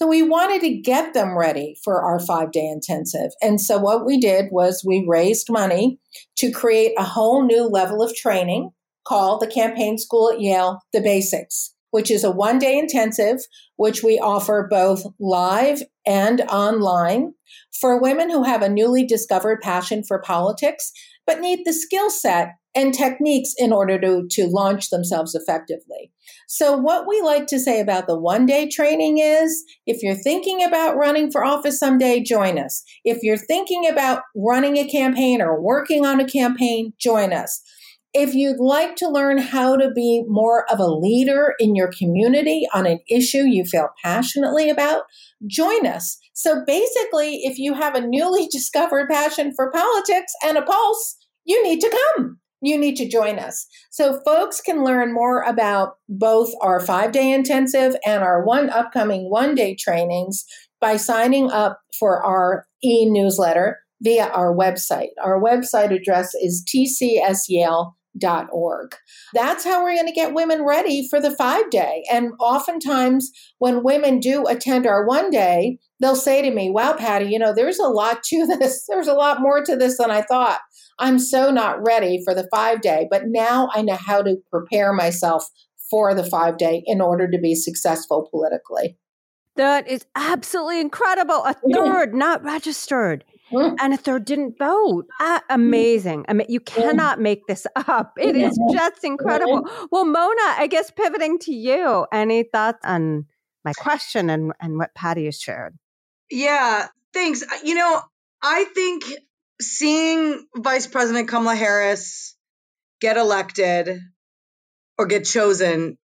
So 0.00 0.06
we 0.06 0.22
wanted 0.22 0.62
to 0.62 0.80
get 0.80 1.12
them 1.12 1.36
ready 1.36 1.76
for 1.84 2.02
our 2.02 2.18
five 2.18 2.52
day 2.52 2.66
intensive. 2.66 3.32
And 3.42 3.60
so 3.60 3.76
what 3.76 4.06
we 4.06 4.18
did 4.18 4.46
was 4.50 4.82
we 4.82 5.04
raised 5.06 5.50
money 5.50 5.98
to 6.36 6.50
create 6.50 6.94
a 6.96 7.04
whole 7.04 7.44
new 7.44 7.64
level 7.64 8.02
of 8.02 8.14
training 8.14 8.70
called 9.06 9.42
the 9.42 9.46
Campaign 9.46 9.98
School 9.98 10.32
at 10.32 10.40
Yale, 10.40 10.80
The 10.94 11.02
Basics, 11.02 11.74
which 11.90 12.10
is 12.10 12.24
a 12.24 12.30
one 12.30 12.58
day 12.58 12.78
intensive, 12.78 13.40
which 13.76 14.02
we 14.02 14.18
offer 14.18 14.66
both 14.70 15.04
live 15.18 15.82
and 16.10 16.40
online 16.50 17.34
for 17.80 18.02
women 18.02 18.30
who 18.30 18.42
have 18.42 18.62
a 18.62 18.68
newly 18.68 19.06
discovered 19.06 19.60
passion 19.60 20.02
for 20.02 20.20
politics, 20.20 20.90
but 21.24 21.40
need 21.40 21.60
the 21.64 21.72
skill 21.72 22.10
set 22.10 22.48
and 22.74 22.92
techniques 22.92 23.54
in 23.56 23.72
order 23.72 24.00
to, 24.00 24.26
to 24.30 24.46
launch 24.46 24.90
themselves 24.90 25.36
effectively. 25.36 26.10
So, 26.48 26.76
what 26.76 27.06
we 27.06 27.20
like 27.22 27.46
to 27.48 27.60
say 27.60 27.80
about 27.80 28.08
the 28.08 28.18
one 28.18 28.44
day 28.44 28.68
training 28.68 29.18
is 29.18 29.64
if 29.86 30.02
you're 30.02 30.16
thinking 30.16 30.64
about 30.64 30.96
running 30.96 31.30
for 31.30 31.44
office 31.44 31.78
someday, 31.78 32.20
join 32.20 32.58
us. 32.58 32.82
If 33.04 33.22
you're 33.22 33.36
thinking 33.36 33.88
about 33.88 34.22
running 34.34 34.76
a 34.76 34.88
campaign 34.88 35.40
or 35.40 35.62
working 35.62 36.04
on 36.04 36.18
a 36.18 36.26
campaign, 36.26 36.92
join 36.98 37.32
us. 37.32 37.62
If 38.12 38.34
you'd 38.34 38.58
like 38.58 38.96
to 38.96 39.08
learn 39.08 39.38
how 39.38 39.76
to 39.76 39.90
be 39.90 40.24
more 40.26 40.70
of 40.70 40.80
a 40.80 40.90
leader 40.90 41.54
in 41.60 41.76
your 41.76 41.90
community 41.96 42.66
on 42.74 42.86
an 42.86 42.98
issue 43.08 43.44
you 43.44 43.64
feel 43.64 43.88
passionately 44.02 44.68
about, 44.68 45.02
join 45.46 45.86
us. 45.86 46.18
So 46.32 46.64
basically, 46.66 47.36
if 47.44 47.58
you 47.58 47.74
have 47.74 47.94
a 47.94 48.06
newly 48.06 48.46
discovered 48.52 49.08
passion 49.08 49.52
for 49.54 49.70
politics 49.70 50.32
and 50.44 50.58
a 50.58 50.62
pulse, 50.62 51.16
you 51.44 51.62
need 51.62 51.80
to 51.80 52.02
come 52.16 52.40
you 52.62 52.78
need 52.78 52.96
to 52.96 53.08
join 53.08 53.38
us. 53.38 53.66
So, 53.90 54.20
folks 54.24 54.60
can 54.60 54.84
learn 54.84 55.12
more 55.12 55.42
about 55.42 55.94
both 56.08 56.50
our 56.60 56.80
five 56.80 57.12
day 57.12 57.32
intensive 57.32 57.96
and 58.06 58.22
our 58.22 58.44
one 58.44 58.70
upcoming 58.70 59.30
one 59.30 59.54
day 59.54 59.74
trainings 59.74 60.44
by 60.80 60.96
signing 60.96 61.50
up 61.50 61.80
for 61.98 62.22
our 62.24 62.66
e 62.82 63.08
newsletter 63.08 63.78
via 64.02 64.26
our 64.28 64.54
website. 64.54 65.10
Our 65.22 65.40
website 65.40 65.94
address 65.94 66.34
is 66.34 66.62
tcsyale.org. 68.20 68.94
That's 69.34 69.64
how 69.64 69.82
we're 69.82 69.94
going 69.94 70.06
to 70.06 70.12
get 70.12 70.34
women 70.34 70.64
ready 70.64 71.06
for 71.08 71.20
the 71.20 71.34
five 71.36 71.70
day. 71.70 72.04
And 72.10 72.32
oftentimes, 72.38 73.30
when 73.58 73.82
women 73.82 74.20
do 74.20 74.46
attend 74.46 74.86
our 74.86 75.06
one 75.06 75.30
day, 75.30 75.78
they'll 76.00 76.16
say 76.16 76.42
to 76.42 76.50
me, 76.50 76.70
Wow, 76.70 76.94
Patti, 76.94 77.26
you 77.26 77.38
know, 77.38 77.52
there's 77.52 77.78
a 77.78 77.88
lot 77.88 78.22
to 78.24 78.46
this. 78.58 78.86
There's 78.88 79.08
a 79.08 79.14
lot 79.14 79.40
more 79.40 79.62
to 79.64 79.76
this 79.76 79.98
than 79.98 80.10
I 80.10 80.22
thought. 80.22 80.60
I'm 80.98 81.18
so 81.18 81.50
not 81.50 81.84
ready 81.84 82.20
for 82.24 82.34
the 82.34 82.48
five 82.52 82.80
day, 82.80 83.08
but 83.10 83.22
now 83.26 83.68
I 83.72 83.82
know 83.82 83.96
how 83.96 84.22
to 84.22 84.36
prepare 84.50 84.92
myself 84.92 85.46
for 85.90 86.14
the 86.14 86.24
five 86.24 86.56
day 86.56 86.82
in 86.86 87.00
order 87.00 87.28
to 87.28 87.38
be 87.38 87.54
successful 87.54 88.28
politically. 88.30 88.98
That 89.56 89.88
is 89.88 90.06
absolutely 90.14 90.80
incredible. 90.80 91.44
A 91.44 91.54
third 91.74 92.14
not 92.14 92.42
registered 92.44 93.24
Mm. 93.52 93.76
and 93.80 93.94
a 93.94 93.96
third 93.96 94.24
didn't 94.24 94.58
vote. 94.58 95.06
Ah, 95.20 95.42
mm. 95.50 95.54
amazing. 95.54 96.24
I 96.28 96.34
mean, 96.34 96.46
you 96.48 96.60
mm. 96.60 96.66
cannot 96.66 97.20
make 97.20 97.46
this 97.46 97.66
up. 97.76 98.12
It 98.18 98.36
is 98.36 98.58
mm-hmm. 98.58 98.76
just 98.76 99.04
incredible. 99.04 99.68
Well, 99.90 100.04
Mona, 100.04 100.54
I 100.56 100.68
guess 100.70 100.90
pivoting 100.90 101.38
to 101.40 101.52
you, 101.52 102.06
any 102.12 102.44
thoughts 102.44 102.80
on 102.84 103.26
my 103.64 103.72
question 103.72 104.30
and, 104.30 104.52
and 104.60 104.76
what 104.76 104.94
Patti 104.94 105.26
has 105.26 105.38
shared? 105.38 105.76
Yeah, 106.30 106.86
thanks. 107.12 107.44
You 107.64 107.74
know, 107.74 108.02
I 108.42 108.64
think 108.64 109.04
seeing 109.60 110.46
Vice 110.56 110.86
President 110.86 111.28
Kamala 111.28 111.56
Harris 111.56 112.36
get 113.00 113.16
elected 113.16 114.00
or 114.98 115.06
get 115.06 115.24
chosen 115.24 115.98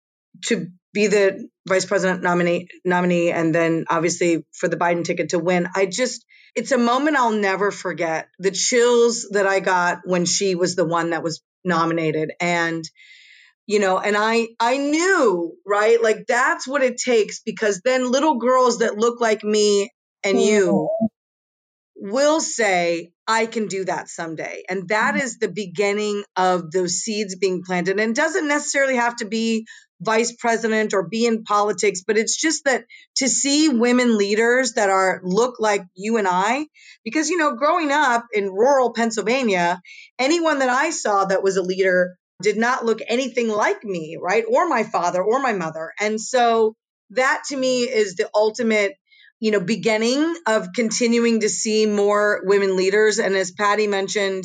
to 0.45 0.69
be 0.93 1.07
the 1.07 1.49
vice 1.67 1.87
president 1.87 2.23
nominee 2.23 2.69
nominee 2.85 3.31
and 3.31 3.55
then 3.55 3.85
obviously 3.89 4.45
for 4.53 4.69
the 4.69 4.77
Biden 4.77 5.05
ticket 5.05 5.31
to 5.31 5.39
win. 5.39 5.69
I 5.75 5.87
just 5.87 6.25
it's 6.55 6.73
a 6.73 6.79
moment 6.79 7.17
I'll 7.17 7.33
never 7.33 7.71
forget. 7.71 8.29
The 8.39 8.51
chills 8.51 9.29
that 9.31 9.47
I 9.47 9.61
got 9.61 10.01
when 10.05 10.27
she 10.27 10.55
was 10.55 10.77
the 10.77 10.85
one 10.85 11.11
that 11.11 11.23
was 11.23 11.43
nominated 11.65 12.33
and 12.41 12.85
you 13.67 13.79
know 13.79 13.99
and 13.99 14.17
I 14.19 14.49
I 14.61 14.77
knew, 14.77 15.55
right? 15.67 16.03
Like 16.03 16.27
that's 16.27 16.67
what 16.69 16.83
it 16.83 16.99
takes 16.99 17.41
because 17.41 17.81
then 17.85 18.11
little 18.11 18.39
girls 18.39 18.79
that 18.79 18.99
look 18.99 19.21
like 19.21 19.45
me 19.45 19.91
and 20.25 20.41
you 20.41 20.89
mm-hmm. 22.01 22.11
will 22.11 22.41
say 22.41 23.13
I 23.27 23.47
can 23.47 23.67
do 23.67 23.85
that 23.85 24.09
someday. 24.09 24.65
And 24.69 24.89
that 24.89 25.15
mm-hmm. 25.15 25.27
the 25.41 25.49
beginning 25.49 26.25
of 26.37 26.71
those 26.71 26.95
seeds 26.95 27.37
being 27.37 27.63
planted. 27.65 27.99
And 28.01 28.11
it 28.11 28.17
doesn't 28.17 28.49
necessarily 28.49 28.97
have 28.97 29.17
to 29.17 29.27
be 29.27 29.67
vice 30.03 30.33
president 30.33 30.95
or 30.95 31.09
be 31.09 31.27
in 31.27 31.45
politics, 31.45 32.03
but 32.07 32.19
it's 32.19 32.41
just 32.41 32.65
that 32.65 32.85
to 33.17 33.29
see 33.29 33.69
women 33.69 34.19
leaders 34.19 34.75
that 34.75 34.91
are 34.91 35.21
look 35.25 35.61
like 35.61 35.85
you 35.95 36.17
and 36.17 36.29
I, 36.29 36.67
because 37.05 37.31
you 37.31 37.39
know, 37.39 37.57
growing 37.57 37.93
up 37.93 38.27
in 38.33 38.51
rural 38.51 38.93
Pennsylvania, 38.93 39.81
anyone 40.19 40.59
that 40.59 40.69
I 40.69 40.91
saw 40.91 41.25
that 41.27 41.43
was 41.43 41.57
a 41.57 41.63
leader 41.63 42.17
did 42.43 42.57
not 42.57 42.85
look 42.85 43.01
anything 43.07 43.49
like 43.49 43.85
me, 43.85 44.19
right? 44.21 44.45
Or 44.49 44.69
my 44.69 44.83
father 44.83 45.23
or 45.23 45.41
my 45.41 45.53
mother. 45.53 45.93
And 46.01 46.21
so 46.21 46.75
that 47.11 47.45
to 47.49 47.57
me 47.57 47.83
is 47.83 48.17
the 48.17 48.29
ultimate 48.35 48.95
you 49.41 49.51
know 49.51 49.61
beginning 49.61 50.35
of 50.47 50.73
continuing 50.73 51.41
to 51.41 51.49
see 51.49 51.85
more 51.85 52.43
women 52.45 52.77
leaders 52.77 53.19
and 53.19 53.35
as 53.35 53.51
patti 53.51 53.89
mentioned 53.89 54.45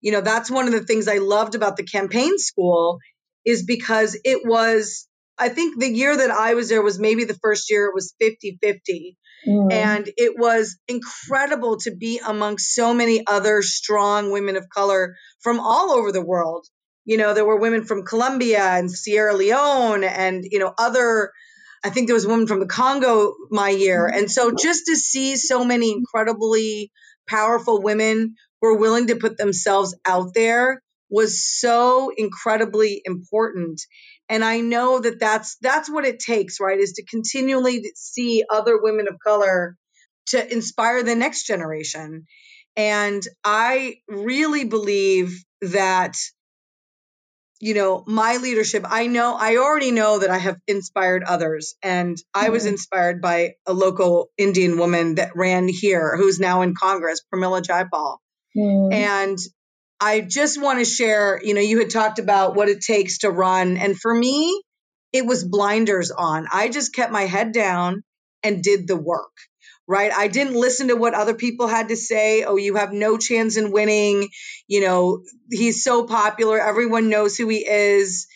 you 0.00 0.12
know 0.12 0.20
that's 0.20 0.50
one 0.50 0.66
of 0.66 0.72
the 0.72 0.84
things 0.84 1.08
i 1.08 1.18
loved 1.18 1.56
about 1.56 1.76
the 1.76 1.82
campaign 1.82 2.38
school 2.38 3.00
is 3.46 3.64
because 3.64 4.18
it 4.24 4.40
was, 4.44 5.06
I 5.38 5.48
think 5.48 5.78
the 5.78 5.88
year 5.88 6.14
that 6.14 6.30
I 6.30 6.54
was 6.54 6.68
there 6.68 6.82
was 6.82 6.98
maybe 6.98 7.24
the 7.24 7.38
first 7.40 7.70
year 7.70 7.86
it 7.86 7.94
was 7.94 8.14
50 8.20 8.58
50. 8.60 9.16
Mm. 9.46 9.72
And 9.72 10.10
it 10.16 10.34
was 10.36 10.76
incredible 10.88 11.78
to 11.78 11.94
be 11.94 12.20
amongst 12.26 12.74
so 12.74 12.92
many 12.92 13.22
other 13.26 13.62
strong 13.62 14.32
women 14.32 14.56
of 14.56 14.68
color 14.68 15.14
from 15.40 15.60
all 15.60 15.92
over 15.92 16.10
the 16.10 16.24
world. 16.24 16.66
You 17.04 17.16
know, 17.16 17.32
there 17.32 17.44
were 17.44 17.60
women 17.60 17.84
from 17.84 18.04
Colombia 18.04 18.60
and 18.60 18.90
Sierra 18.90 19.36
Leone 19.36 20.02
and, 20.02 20.44
you 20.50 20.58
know, 20.58 20.74
other, 20.76 21.30
I 21.84 21.90
think 21.90 22.08
there 22.08 22.14
was 22.14 22.24
a 22.24 22.28
woman 22.28 22.48
from 22.48 22.58
the 22.58 22.66
Congo 22.66 23.34
my 23.50 23.70
year. 23.70 24.08
And 24.08 24.28
so 24.28 24.50
just 24.50 24.86
to 24.86 24.96
see 24.96 25.36
so 25.36 25.64
many 25.64 25.92
incredibly 25.92 26.90
powerful 27.28 27.80
women 27.80 28.34
who 28.60 28.68
are 28.68 28.78
willing 28.78 29.06
to 29.08 29.16
put 29.16 29.36
themselves 29.36 29.94
out 30.04 30.34
there 30.34 30.82
was 31.08 31.44
so 31.44 32.10
incredibly 32.16 33.00
important 33.04 33.80
and 34.28 34.44
i 34.44 34.60
know 34.60 35.00
that 35.00 35.20
that's 35.20 35.56
that's 35.60 35.90
what 35.90 36.04
it 36.04 36.18
takes 36.18 36.60
right 36.60 36.78
is 36.78 36.94
to 36.94 37.04
continually 37.04 37.84
see 37.94 38.44
other 38.50 38.80
women 38.80 39.06
of 39.08 39.16
color 39.24 39.76
to 40.26 40.52
inspire 40.52 41.02
the 41.02 41.14
next 41.14 41.46
generation 41.46 42.26
and 42.76 43.26
i 43.44 43.96
really 44.08 44.64
believe 44.64 45.44
that 45.60 46.16
you 47.60 47.74
know 47.74 48.04
my 48.06 48.36
leadership 48.36 48.84
i 48.86 49.06
know 49.06 49.36
i 49.38 49.56
already 49.56 49.90
know 49.90 50.18
that 50.18 50.30
i 50.30 50.38
have 50.38 50.56
inspired 50.66 51.22
others 51.24 51.74
and 51.82 52.18
i 52.34 52.50
was 52.50 52.64
mm-hmm. 52.64 52.72
inspired 52.72 53.22
by 53.22 53.54
a 53.66 53.72
local 53.72 54.28
indian 54.36 54.78
woman 54.78 55.14
that 55.14 55.34
ran 55.34 55.68
here 55.68 56.16
who's 56.16 56.38
now 56.38 56.62
in 56.62 56.74
congress 56.74 57.22
pramila 57.32 57.62
jayapal 57.62 58.16
mm. 58.56 58.92
and 58.92 59.38
I 60.00 60.20
just 60.20 60.60
want 60.60 60.78
to 60.78 60.84
share, 60.84 61.40
you 61.42 61.54
know, 61.54 61.60
you 61.60 61.78
had 61.78 61.90
talked 61.90 62.18
about 62.18 62.54
what 62.54 62.68
it 62.68 62.82
takes 62.82 63.18
to 63.18 63.30
run. 63.30 63.76
And 63.76 63.98
for 63.98 64.14
me, 64.14 64.62
it 65.12 65.24
was 65.24 65.44
blinders 65.44 66.10
on. 66.10 66.46
I 66.52 66.68
just 66.68 66.94
kept 66.94 67.12
my 67.12 67.22
head 67.22 67.52
down 67.52 68.02
and 68.42 68.62
did 68.62 68.86
the 68.86 68.96
work, 68.96 69.32
right? 69.88 70.12
I 70.12 70.28
didn't 70.28 70.54
listen 70.54 70.88
to 70.88 70.96
what 70.96 71.14
other 71.14 71.34
people 71.34 71.66
had 71.66 71.88
to 71.88 71.96
say. 71.96 72.44
Oh, 72.44 72.56
you 72.56 72.76
have 72.76 72.92
no 72.92 73.16
chance 73.16 73.56
in 73.56 73.72
winning. 73.72 74.28
You 74.68 74.82
know, 74.82 75.22
he's 75.50 75.82
so 75.82 76.06
popular. 76.06 76.60
Everyone 76.60 77.08
knows 77.08 77.36
who 77.36 77.48
he 77.48 77.66
is. 77.66 78.26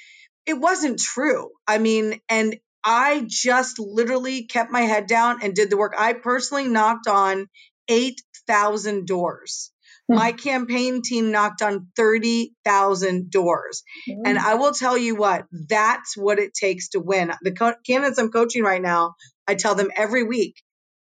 It 0.47 0.55
wasn't 0.55 0.99
true. 0.99 1.51
I 1.69 1.77
mean, 1.77 2.21
and 2.31 2.57
I 2.83 3.25
just 3.27 3.79
literally 3.79 4.45
kept 4.45 4.73
my 4.73 4.83
head 4.83 5.07
down 5.07 5.43
and 5.43 5.55
did 5.55 5.69
the 5.69 5.77
work. 5.77 5.95
I 5.99 6.15
personally 6.15 6.69
knocked 6.69 7.07
on 7.07 7.49
8,000 7.89 9.07
doors 9.07 9.71
my 10.11 10.33
campaign 10.33 11.03
team 11.03 11.31
knocked 11.31 11.63
on 11.63 11.89
30,000 11.97 13.31
doors. 13.31 13.83
Mm-hmm. 14.09 14.23
And 14.27 14.39
I 14.39 14.55
will 14.55 14.73
tell 14.73 14.99
you 14.99 15.15
what, 15.17 15.47
that's 15.53 16.17
what 16.17 16.39
it 16.39 16.55
takes 16.55 16.91
to 16.91 17.01
win. 17.01 17.33
The 17.43 17.53
co- 17.53 17.75
candidates 17.87 18.19
I'm 18.19 18.31
coaching 18.31 18.63
right 18.63 18.83
now, 18.83 19.15
I 19.47 19.55
tell 19.55 19.75
them 19.75 19.91
every 19.97 20.25
week, 20.25 20.57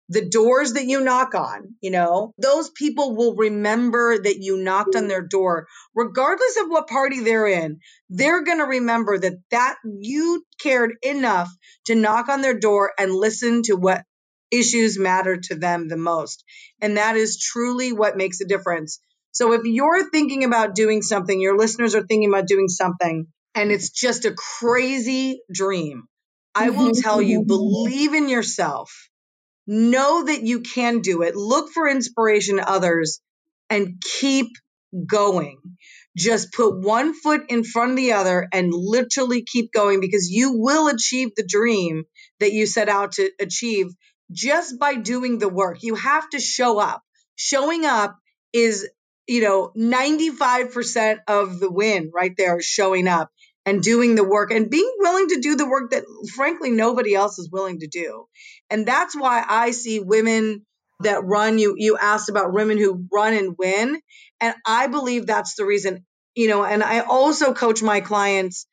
the 0.10 0.28
doors 0.28 0.74
that 0.74 0.86
you 0.86 1.02
knock 1.02 1.36
on, 1.36 1.76
you 1.82 1.92
know, 1.92 2.34
those 2.40 2.72
people 2.72 3.16
will 3.16 3.36
remember 3.36 4.18
that 4.18 4.38
you 4.40 4.58
knocked 4.58 4.96
on 4.96 5.08
their 5.08 5.22
door, 5.22 5.68
regardless 5.96 6.58
of 6.58 6.68
what 6.68 6.88
party 6.88 7.20
they're 7.20 7.46
in. 7.46 7.80
They're 8.10 8.44
going 8.44 8.58
to 8.58 8.66
remember 8.66 9.20
that 9.20 9.34
that 9.52 9.76
you 9.84 10.44
cared 10.60 10.96
enough 11.04 11.50
to 11.86 11.96
knock 11.96 12.28
on 12.28 12.42
their 12.42 12.58
door 12.58 12.92
and 12.98 13.14
listen 13.14 13.62
to 13.64 13.76
what 13.76 14.04
issues 14.52 15.00
matter 15.00 15.38
to 15.38 15.56
them 15.56 15.88
the 15.88 15.98
most. 15.98 16.44
And 16.82 16.98
that 16.98 17.16
is 17.16 17.40
truly 17.40 17.94
what 17.94 18.18
makes 18.18 18.42
a 18.42 18.48
difference. 18.48 19.00
So 19.32 19.54
if 19.54 19.62
you're 19.64 20.10
thinking 20.10 20.44
about 20.44 20.76
doing 20.76 21.02
something, 21.02 21.40
your 21.40 21.58
listeners 21.58 21.96
are 21.96 22.06
thinking 22.06 22.30
about 22.30 22.48
doing 22.48 22.68
something, 22.68 23.28
and 23.56 23.72
it's 23.72 23.90
just 23.90 24.26
a 24.26 24.36
crazy 24.60 25.42
dream, 25.52 26.04
I 26.56 26.72
will 26.72 26.92
mm-hmm. 26.92 27.02
tell 27.02 27.22
you 27.22 27.46
believe 27.46 28.14
in 28.14 28.30
yourself. 28.30 28.92
Know 29.68 30.26
that 30.26 30.42
you 30.42 30.62
can 30.62 31.02
do 31.02 31.22
it. 31.22 31.36
Look 31.36 31.70
for 31.72 31.88
inspiration 31.88 32.58
to 32.58 32.68
others 32.68 33.22
and 33.70 34.02
keep 34.02 34.48
going. 35.06 35.60
Just 36.18 36.52
put 36.54 36.80
one 36.80 37.14
foot 37.14 37.44
in 37.50 37.64
front 37.64 37.92
of 37.92 37.98
the 37.98 38.14
other 38.14 38.48
and 38.52 38.74
literally 38.74 39.44
keep 39.44 39.72
going 39.72 40.02
because 40.02 40.28
you 40.30 40.54
will 40.58 40.88
achieve 40.88 41.30
the 41.36 41.46
dream 41.48 42.04
that 42.40 42.52
you 42.52 42.66
set 42.66 42.90
out 42.90 43.14
to 43.14 43.30
achieve 43.40 43.88
just 44.32 44.80
by 44.80 44.96
doing 44.96 45.40
the 45.40 45.50
work. 45.50 45.84
You 45.84 45.96
have 45.96 46.30
to 46.32 46.40
show 46.40 46.80
up. 46.80 47.02
Showing 47.36 47.86
up 47.86 48.18
is, 48.54 48.90
you 49.28 49.42
know, 49.42 49.72
95% 49.78 51.20
of 51.28 51.60
the 51.60 51.72
win 51.72 52.12
right 52.14 52.34
there 52.38 52.60
is 52.60 52.66
showing 52.66 53.08
up 53.08 53.30
and 53.66 53.82
doing 53.84 54.16
the 54.16 54.24
work 54.24 54.52
and 54.52 54.70
being 54.70 54.92
willing 54.98 55.30
to 55.30 55.40
do 55.42 55.56
the 55.56 55.68
work 55.68 55.92
that 55.92 56.04
frankly 56.36 56.72
nobody 56.72 57.14
else 57.16 57.40
is 57.40 57.50
willing 57.52 57.80
to 57.80 57.88
do. 57.88 58.26
And 58.70 58.86
that's 58.86 59.16
why 59.16 59.44
I 59.48 59.72
see 59.72 60.00
women 60.00 60.66
that 61.02 61.24
run 61.24 61.60
you 61.60 61.76
you 61.78 61.98
asked 61.98 62.30
about 62.30 62.52
women 62.52 62.78
who 62.78 63.06
run 63.12 63.34
and 63.34 63.56
win 63.58 64.02
and 64.42 64.56
I 64.66 64.88
believe 64.88 65.26
that's 65.26 65.56
the 65.56 65.66
reason, 65.66 66.06
you 66.36 66.50
know, 66.50 66.64
and 66.64 66.84
I 66.84 67.00
also 67.00 67.54
coach 67.54 67.82
my 67.82 68.02
clients 68.02 68.66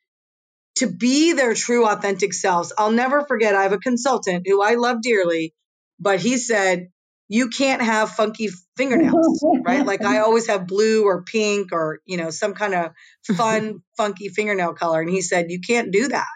to 0.79 0.87
be 0.87 1.33
their 1.33 1.53
true 1.53 1.87
authentic 1.87 2.33
selves. 2.33 2.73
I'll 2.77 2.91
never 2.91 3.25
forget, 3.25 3.55
I 3.55 3.63
have 3.63 3.73
a 3.73 3.77
consultant 3.77 4.45
who 4.47 4.61
I 4.61 4.75
love 4.75 5.01
dearly, 5.01 5.53
but 5.99 6.19
he 6.19 6.37
said, 6.37 6.89
you 7.29 7.49
can't 7.49 7.81
have 7.81 8.11
funky 8.11 8.49
fingernails, 8.77 9.45
right? 9.65 9.85
Like 9.85 10.03
I 10.03 10.19
always 10.19 10.47
have 10.47 10.67
blue 10.67 11.03
or 11.05 11.23
pink 11.23 11.71
or, 11.73 11.99
you 12.05 12.17
know, 12.17 12.29
some 12.29 12.53
kind 12.53 12.73
of 12.73 12.91
fun, 13.35 13.83
funky 13.97 14.29
fingernail 14.29 14.73
color. 14.73 15.01
And 15.01 15.09
he 15.09 15.21
said, 15.21 15.51
you 15.51 15.59
can't 15.59 15.91
do 15.91 16.07
that. 16.07 16.27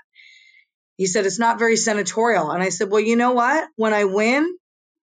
He 0.97 1.07
said, 1.07 1.25
it's 1.25 1.39
not 1.39 1.59
very 1.59 1.77
senatorial. 1.77 2.51
And 2.51 2.61
I 2.61 2.69
said, 2.69 2.89
well, 2.91 3.01
you 3.01 3.15
know 3.15 3.31
what? 3.31 3.67
When 3.75 3.93
I 3.93 4.03
win, 4.05 4.57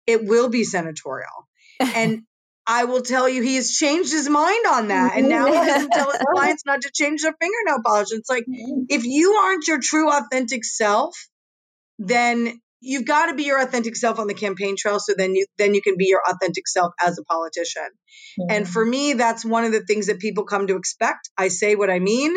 it 0.06 0.24
will 0.24 0.48
be 0.48 0.64
senatorial. 0.64 1.48
And 1.80 2.22
I 2.66 2.84
will 2.84 3.02
tell 3.02 3.28
you, 3.28 3.42
he 3.42 3.56
has 3.56 3.70
changed 3.70 4.12
his 4.12 4.28
mind 4.28 4.66
on 4.66 4.88
that. 4.88 5.16
And 5.16 5.28
now 5.28 5.46
he 5.46 5.52
doesn't 5.52 5.90
tell 5.90 6.10
his 6.10 6.20
clients 6.34 6.64
not 6.66 6.82
to 6.82 6.90
change 6.92 7.22
their 7.22 7.34
fingernail 7.40 7.82
polish. 7.84 8.08
It's 8.10 8.28
like, 8.28 8.44
if 8.46 9.04
you 9.04 9.32
aren't 9.32 9.66
your 9.68 9.78
true, 9.80 10.10
authentic 10.10 10.64
self, 10.64 11.16
then 11.98 12.60
you've 12.80 13.06
got 13.06 13.26
to 13.26 13.34
be 13.34 13.44
your 13.44 13.60
authentic 13.60 13.96
self 13.96 14.18
on 14.18 14.26
the 14.26 14.34
campaign 14.34 14.76
trail 14.78 15.00
so 15.00 15.14
then 15.16 15.34
you 15.34 15.46
then 15.56 15.74
you 15.74 15.80
can 15.80 15.96
be 15.96 16.06
your 16.06 16.20
authentic 16.28 16.68
self 16.68 16.92
as 17.02 17.18
a 17.18 17.24
politician 17.24 17.88
and 18.50 18.68
for 18.68 18.84
me 18.84 19.14
that's 19.14 19.46
one 19.46 19.64
of 19.64 19.72
the 19.72 19.80
things 19.80 20.08
that 20.08 20.20
people 20.20 20.44
come 20.44 20.66
to 20.66 20.76
expect 20.76 21.30
i 21.38 21.48
say 21.48 21.74
what 21.74 21.88
i 21.88 21.98
mean 21.98 22.36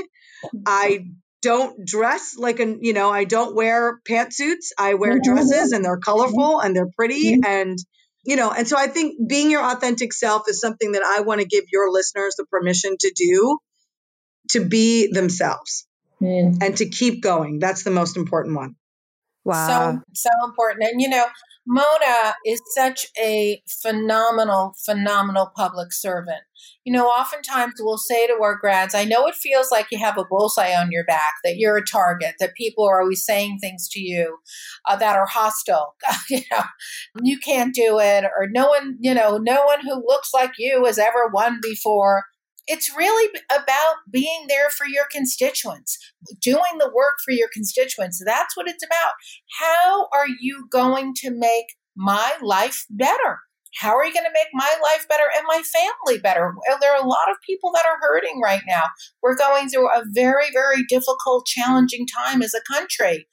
i 0.66 1.06
don't 1.42 1.86
dress 1.86 2.36
like 2.38 2.60
a, 2.60 2.76
you 2.80 2.94
know, 2.94 3.10
I 3.10 3.24
don't 3.24 3.56
wear 3.56 4.00
pantsuits. 4.08 4.72
I 4.78 4.96
wear 4.96 5.20
dresses 5.24 5.72
and 5.72 5.84
they're 5.84 5.98
colorful 5.98 6.60
and 6.60 6.76
they're 6.76 6.90
pretty. 6.96 7.40
And, 7.46 7.78
you 8.30 8.36
know, 8.36 8.52
and 8.52 8.68
so 8.68 8.78
I 8.78 8.86
think 8.86 9.28
being 9.28 9.50
your 9.50 9.64
authentic 9.64 10.14
self 10.14 10.44
is 10.48 10.62
something 10.62 10.92
that 10.92 11.02
I 11.04 11.22
want 11.22 11.42
to 11.42 11.48
give 11.48 11.64
your 11.72 11.92
listeners 11.92 12.36
the 12.38 12.46
permission 12.46 12.96
to 13.00 13.12
do 13.16 13.58
to 14.52 14.66
be 14.66 15.12
themselves 15.12 15.88
mm. 16.22 16.62
and 16.62 16.78
to 16.78 16.88
keep 16.88 17.24
going. 17.24 17.58
That's 17.58 17.82
the 17.82 17.90
most 17.90 18.18
important 18.18 18.56
one. 18.56 18.76
Wow. 19.50 20.02
So, 20.14 20.30
so 20.30 20.30
important. 20.48 20.84
And, 20.84 21.02
you 21.02 21.10
know, 21.10 21.26
Mona 21.66 22.34
is 22.46 22.62
such 22.76 23.06
a 23.22 23.62
phenomenal, 23.82 24.74
phenomenal 24.86 25.52
public 25.56 25.94
servant. 25.94 26.42
You 26.84 26.94
know, 26.94 27.06
oftentimes 27.08 27.76
we'll 27.80 28.00
say 28.00 28.26
to 28.26 28.34
our 28.42 28.58
grads, 28.58 28.96
I 28.96 29.04
know 29.06 29.28
it 29.28 29.36
feels 29.36 29.72
like 29.72 29.88
you 29.92 30.00
have 30.00 30.18
a 30.18 30.26
bullseye 30.26 30.74
on 30.74 30.92
your 30.92 31.04
back, 31.04 31.34
that 31.44 31.58
you're 31.58 31.78
a 31.78 31.86
target, 31.86 32.36
that 32.40 32.56
people 32.56 32.88
are 32.88 33.02
always 33.02 33.24
saying 33.24 33.60
things 33.60 33.88
to 33.90 34.00
you 34.00 34.38
uh, 34.88 34.96
that 34.96 35.16
are 35.16 35.28
hostile. 35.28 35.96
you 36.30 36.42
know, 36.52 36.64
you 37.22 37.38
can't 37.38 37.74
do 37.74 38.00
it, 38.00 38.24
or 38.24 38.48
no 38.50 38.68
one, 38.68 38.98
you 39.00 39.14
know, 39.14 39.38
no 39.38 39.64
one 39.66 39.82
who 39.82 40.04
looks 40.08 40.32
like 40.34 40.54
you 40.58 40.86
has 40.86 40.98
ever 40.98 41.30
won 41.32 41.60
before 41.62 42.24
it's 42.72 42.96
really 42.96 43.30
about 43.52 43.96
being 44.12 44.46
there 44.48 44.70
for 44.70 44.86
your 44.86 45.06
constituents, 45.12 45.98
doing 46.40 46.78
the 46.78 46.92
work 46.94 47.16
for 47.26 47.32
your 47.32 47.50
constituents. 47.52 48.22
That's 48.24 48.56
what 48.56 48.70
it's 48.70 48.84
about. 48.84 49.14
How 49.60 50.08
are 50.14 50.28
you 50.40 50.68
going 50.72 51.14
to 51.18 51.32
make 51.32 51.66
my 51.98 52.36
life 52.42 52.86
better? 52.92 53.40
How 53.80 53.96
are 53.98 54.06
you 54.06 54.14
going 54.14 54.26
to 54.26 54.32
make 54.34 54.50
my 54.54 54.72
life 54.84 55.08
better 55.10 55.26
and 55.36 55.46
my 55.48 55.62
family 55.62 56.20
better? 56.22 56.54
There 56.80 56.94
are 56.94 57.04
a 57.04 57.08
lot 57.08 57.32
of 57.32 57.38
people 57.44 57.72
that 57.74 57.86
are 57.86 57.98
hurting 58.02 58.40
right 58.44 58.62
now. 58.68 58.86
We're 59.24 59.38
going 59.38 59.70
through 59.70 59.90
a 59.90 60.04
very, 60.12 60.46
very 60.54 60.84
difficult, 60.88 61.48
challenging 61.48 62.06
time 62.08 62.42
as 62.44 62.54
a 62.54 62.74
country. 62.74 63.28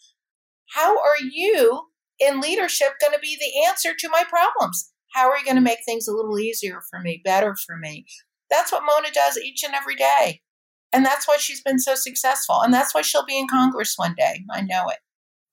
How 0.74 0.96
are 0.96 1.20
you 1.30 1.88
in 2.18 2.40
leadership 2.40 2.94
going 3.00 3.12
to 3.12 3.20
be 3.20 3.36
the 3.38 3.66
answer 3.68 3.92
to 3.98 4.08
my 4.08 4.24
problems? 4.28 4.92
How 5.14 5.30
are 5.30 5.38
you 5.38 5.44
going 5.44 5.56
to 5.56 5.62
make 5.62 5.78
things 5.86 6.08
a 6.08 6.12
little 6.12 6.38
easier 6.38 6.80
for 6.90 7.00
me, 7.00 7.20
better 7.24 7.54
for 7.66 7.76
me? 7.76 8.06
That's 8.50 8.72
what 8.72 8.82
Mona 8.84 9.08
does 9.12 9.38
each 9.38 9.64
and 9.64 9.74
every 9.74 9.96
day. 9.96 10.42
And 10.92 11.04
that's 11.04 11.26
why 11.26 11.36
she's 11.38 11.62
been 11.62 11.78
so 11.78 11.94
successful. 11.94 12.60
And 12.62 12.72
that's 12.72 12.94
why 12.94 13.02
she'll 13.02 13.26
be 13.26 13.38
in 13.38 13.48
Congress 13.48 13.94
one 13.96 14.14
day. 14.16 14.44
I 14.50 14.62
know 14.62 14.88
it. 14.88 14.98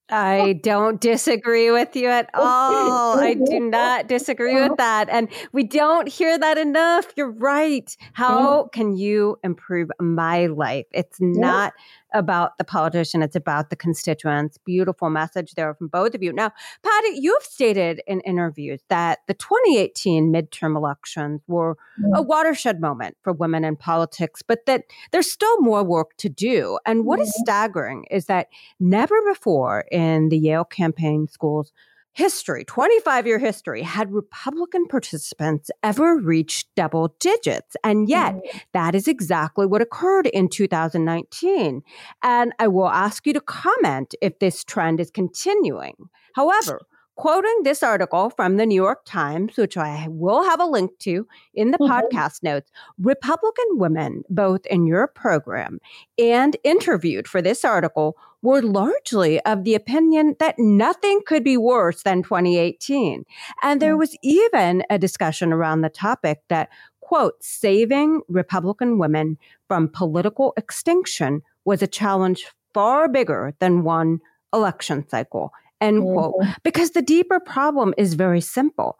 I 0.10 0.60
don't 0.62 1.00
disagree 1.02 1.72
with 1.72 1.96
you 1.96 2.08
at 2.08 2.30
all. 2.34 3.20
I 3.20 3.34
do 3.34 3.60
not 3.60 4.08
disagree 4.08 4.62
with 4.62 4.74
that. 4.78 5.10
And 5.10 5.28
we 5.54 5.64
don't 5.64 6.08
hear 6.08 6.38
that 6.38 6.58
enough. 6.58 7.08
You're 7.16 7.32
right. 7.32 7.96
How 8.14 8.66
can 8.74 8.96
you 8.96 9.38
improve 9.44 9.90
my 10.00 10.48
life? 10.48 10.86
It's 10.92 11.18
not 11.20 11.74
about 12.13 12.58
the 12.58 12.63
politician, 12.63 13.22
it's 13.22 13.36
about 13.36 13.70
the 13.70 13.75
constituents. 13.75 14.58
Beautiful 14.65 15.10
message 15.10 15.53
there 15.55 15.74
from 15.74 15.88
both 15.88 16.13
of 16.15 16.24
you. 16.24 16.32
Now, 16.34 16.51
Patti, 16.84 17.20
you've 17.20 17.43
stated 17.43 18.01
in 18.08 18.22
interviews 18.22 18.82
that 18.89 19.20
the 19.27 19.34
2018 19.34 20.32
midterm 20.32 20.75
elections 20.75 21.41
were 21.48 21.72
a 21.72 22.01
mm-hmm. 22.01 22.27
watershed 22.27 22.79
moment 22.79 23.17
for 23.24 23.34
women 23.34 23.63
in 23.63 23.75
politics, 23.75 24.41
but 24.41 24.65
that 24.65 24.84
there's 25.12 25.32
still 25.32 25.60
more 25.62 25.84
work 25.84 26.15
to 26.17 26.29
do. 26.29 26.79
And 26.86 27.05
what 27.05 27.20
is 27.20 27.29
mm-hmm. 27.29 27.43
staggering 27.43 28.05
is 28.12 28.25
that 28.25 28.48
never 28.79 29.15
before 29.27 29.86
in 29.91 30.29
the 30.29 30.38
Yale 30.38 30.65
campaign 30.65 31.27
schools 31.27 31.72
history, 32.13 32.63
25 32.63 33.27
year 33.27 33.39
history, 33.39 33.82
had 33.82 34.12
Republican 34.12 34.88
participants 34.88 35.70
ever 35.82 36.17
reached 36.17 36.74
double 36.75 37.15
digits. 37.20 37.75
And 37.84 38.08
yet, 38.08 38.36
mm-hmm. 38.36 38.58
that 38.74 38.96
is 38.96 39.08
exactly 39.08 39.65
what 39.65 39.82
occurred 39.82 40.27
in 40.27 40.48
2019. 40.48 41.82
And 42.22 42.53
I 42.60 42.67
will 42.67 42.89
ask 42.89 43.25
you 43.25 43.34
to 43.34 43.41
comment 43.41 44.15
if 44.22 44.39
this 44.39 44.63
trend 44.63 45.00
is 45.00 45.12
continuing. 45.12 45.96
However, 46.36 46.79
quoting 47.15 47.63
this 47.63 47.84
article 47.84 48.29
from 48.32 48.58
the 48.58 48.65
New 48.65 48.75
York 48.75 49.05
Times, 49.05 49.58
which 49.58 49.77
I 49.77 50.08
will 50.10 50.43
have 50.43 50.60
a 50.60 50.65
link 50.65 50.98
to 51.00 51.27
in 51.53 51.72
the 51.72 51.77
mm-hmm. 51.77 51.91
podcast 51.91 52.43
notes, 52.43 52.71
Republican 52.99 53.65
women, 53.78 54.23
both 54.30 54.65
in 54.67 54.88
your 54.88 55.08
program 55.08 55.80
and 56.17 56.58
interviewed 56.63 57.28
for 57.28 57.41
this 57.41 57.63
article, 57.63 58.17
were 58.43 58.62
largely 58.62 59.39
of 59.45 59.63
the 59.63 59.73
opinion 59.73 60.36
that 60.39 60.60
nothing 60.60 61.21
could 61.25 61.43
be 61.43 61.58
worse 61.58 62.03
than 62.03 62.21
2018. 62.21 63.23
And 63.63 63.82
there 63.82 63.95
mm. 63.95 63.99
was 63.99 64.15
even 64.21 64.84
a 64.89 64.99
discussion 64.99 65.51
around 65.51 65.82
the 65.82 65.89
topic 65.89 66.41
that, 66.49 66.69
quote, 66.99 67.41
saving 67.41 68.21
Republican 68.27 68.99
women 68.99 69.38
from 69.67 69.88
political 69.88 70.53
extinction 70.58 71.41
was 71.65 71.82
a 71.82 71.88
challenge 71.88 72.45
far 72.73 73.08
bigger 73.08 73.53
than 73.60 73.84
one 73.84 74.19
election 74.53 75.08
cycle, 75.08 75.51
end 75.79 76.03
quote. 76.03 76.36
Mm-hmm. 76.41 76.51
Because 76.63 76.91
the 76.91 77.01
deeper 77.01 77.39
problem 77.39 77.93
is 77.97 78.13
very 78.13 78.41
simple. 78.41 78.97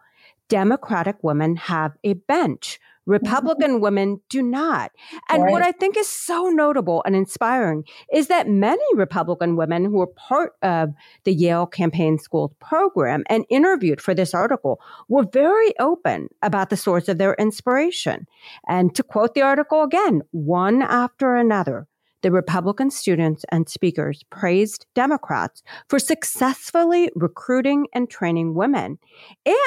Democratic 0.48 1.18
women 1.22 1.58
have 1.58 1.92
a 2.04 2.14
bench 2.14 2.80
Mm-hmm. 3.04 3.12
Republican 3.12 3.82
women 3.82 4.22
do 4.30 4.42
not. 4.42 4.92
And 5.30 5.44
right. 5.44 5.52
what 5.52 5.62
I 5.62 5.72
think 5.72 5.98
is 5.98 6.08
so 6.08 6.50
notable 6.50 7.04
and 7.06 7.16
inspiring 7.16 7.84
is 8.14 8.28
that 8.28 8.48
many 8.48 8.84
Republican 8.96 9.56
women 9.56 9.86
who 9.86 9.98
were 9.98 10.08
part 10.08 10.54
of 10.62 10.94
the 11.26 11.34
Yale 11.34 11.66
Campaign 11.66 12.18
School 12.18 12.56
program 12.60 13.24
and 13.30 13.46
interviewed 13.50 14.00
for 14.00 14.14
this 14.14 14.34
article 14.34 14.80
were 15.10 15.26
very 15.32 15.78
open 15.80 16.30
about 16.42 16.70
the 16.70 16.78
source 16.78 17.10
of 17.10 17.18
their 17.18 17.34
inspiration. 17.36 18.26
And 18.68 18.96
to 18.96 19.04
quote 19.04 19.34
the 19.34 19.42
article 19.42 19.84
again, 19.84 20.22
one 20.32 20.82
after 20.82 21.36
another, 21.36 21.88
the 22.24 22.32
Republican 22.32 22.90
students 22.90 23.46
and 23.52 23.70
speakers 23.70 24.24
praised 24.32 24.88
Democrats 24.96 25.62
for 25.88 26.00
successfully 26.00 27.12
recruiting 27.16 27.86
and 27.94 28.10
training 28.10 28.56
women 28.56 28.98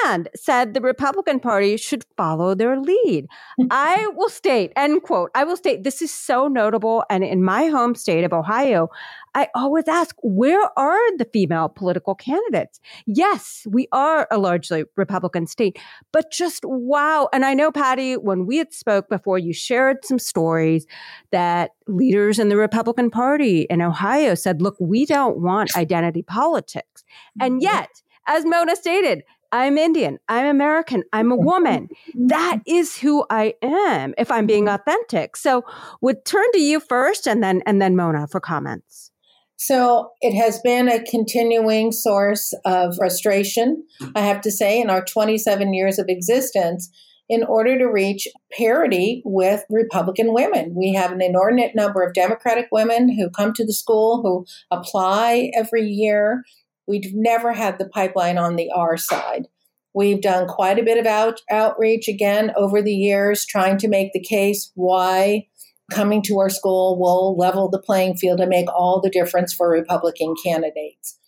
and 0.03 0.27
said 0.35 0.73
the 0.73 0.81
Republican 0.81 1.39
Party 1.39 1.77
should 1.77 2.03
follow 2.17 2.53
their 2.53 2.79
lead. 2.79 3.27
I 3.71 4.07
will 4.15 4.29
state, 4.29 4.73
end 4.75 5.03
quote, 5.03 5.31
I 5.35 5.43
will 5.43 5.55
state 5.55 5.83
this 5.83 6.01
is 6.01 6.13
so 6.13 6.47
notable. 6.47 7.05
And 7.09 7.23
in 7.23 7.43
my 7.43 7.67
home 7.67 7.95
state 7.95 8.23
of 8.23 8.33
Ohio, 8.33 8.89
I 9.37 9.49
always 9.53 9.87
ask, 9.87 10.15
where 10.23 10.67
are 10.79 11.17
the 11.17 11.25
female 11.31 11.69
political 11.69 12.15
candidates? 12.15 12.79
Yes, 13.05 13.67
we 13.69 13.87
are 13.91 14.27
a 14.31 14.39
largely 14.39 14.85
Republican 14.95 15.45
state, 15.45 15.77
but 16.11 16.31
just 16.31 16.65
wow. 16.65 17.29
And 17.31 17.45
I 17.45 17.53
know, 17.53 17.71
Patti, 17.71 18.17
when 18.17 18.47
we 18.47 18.57
had 18.57 18.73
spoke 18.73 19.09
before, 19.09 19.37
you 19.37 19.53
shared 19.53 20.03
some 20.03 20.17
stories 20.17 20.87
that 21.29 21.75
leaders 21.85 22.39
in 22.39 22.49
the 22.49 22.57
Republican 22.57 23.11
Party 23.11 23.67
in 23.69 23.79
Ohio 23.79 24.33
said, 24.33 24.59
look, 24.59 24.75
we 24.79 25.05
don't 25.05 25.37
want 25.37 25.77
identity 25.77 26.23
politics. 26.23 27.03
And 27.39 27.57
mm-hmm. 27.57 27.75
yet, 27.75 27.89
as 28.25 28.43
Mona 28.43 28.75
stated, 28.75 29.21
I'm 29.51 29.77
Indian. 29.77 30.17
I'm 30.27 30.47
American. 30.47 31.03
I'm 31.13 31.31
a 31.31 31.35
woman. 31.35 31.89
That 32.15 32.61
is 32.65 32.97
who 32.97 33.23
I 33.29 33.53
am 33.61 34.15
if 34.17 34.31
I'm 34.31 34.47
being 34.47 34.67
authentic. 34.67 35.37
So 35.37 35.63
would 36.01 36.25
turn 36.25 36.51
to 36.53 36.59
you 36.59 36.79
first 36.79 37.27
and 37.27 37.43
then 37.43 37.61
and 37.67 37.79
then 37.79 37.95
Mona 37.95 38.25
for 38.27 38.39
comments. 38.39 39.11
So 39.57 40.11
it 40.21 40.35
has 40.35 40.59
been 40.59 40.87
a 40.87 41.03
continuing 41.03 41.91
source 41.91 42.53
of 42.63 42.95
frustration, 42.95 43.83
I 44.15 44.21
have 44.21 44.41
to 44.41 44.51
say, 44.51 44.79
in 44.79 44.89
our 44.89 45.03
27 45.03 45.73
years 45.73 45.97
of 45.97 46.07
existence 46.09 46.89
in 47.27 47.43
order 47.43 47.77
to 47.77 47.85
reach 47.85 48.27
parity 48.55 49.21
with 49.25 49.65
Republican 49.69 50.33
women. 50.33 50.73
We 50.75 50.93
have 50.93 51.11
an 51.11 51.21
inordinate 51.21 51.75
number 51.75 52.03
of 52.03 52.13
Democratic 52.13 52.67
women 52.71 53.09
who 53.09 53.29
come 53.29 53.51
to 53.53 53.65
the 53.65 53.73
school, 53.73 54.21
who 54.21 54.45
apply 54.71 55.51
every 55.55 55.87
year. 55.87 56.43
We've 56.87 57.13
never 57.13 57.51
had 57.51 57.79
the 57.79 57.89
pipeline 57.89 58.37
on 58.37 58.55
the 58.55 58.71
R 58.73 58.95
side. 58.95 59.47
We've 59.93 60.21
done 60.21 60.47
quite 60.47 60.77
a 60.77 60.83
bit 60.83 60.99
of 60.99 61.07
out, 61.07 61.41
outreach 61.49 62.07
again 62.07 62.51
over 62.55 62.81
the 62.81 62.93
years, 62.93 63.45
trying 63.45 63.77
to 63.79 63.87
make 63.87 64.13
the 64.13 64.21
case 64.21 64.71
why 64.75 65.47
coming 65.91 66.21
to 66.23 66.39
our 66.39 66.49
school 66.49 66.99
will 66.99 67.37
level 67.37 67.69
the 67.69 67.79
playing 67.79 68.17
field 68.17 68.39
and 68.39 68.49
make 68.49 68.67
all 68.73 68.99
the 69.01 69.09
difference 69.09 69.53
for 69.53 69.69
Republican 69.69 70.35
candidates. 70.43 71.19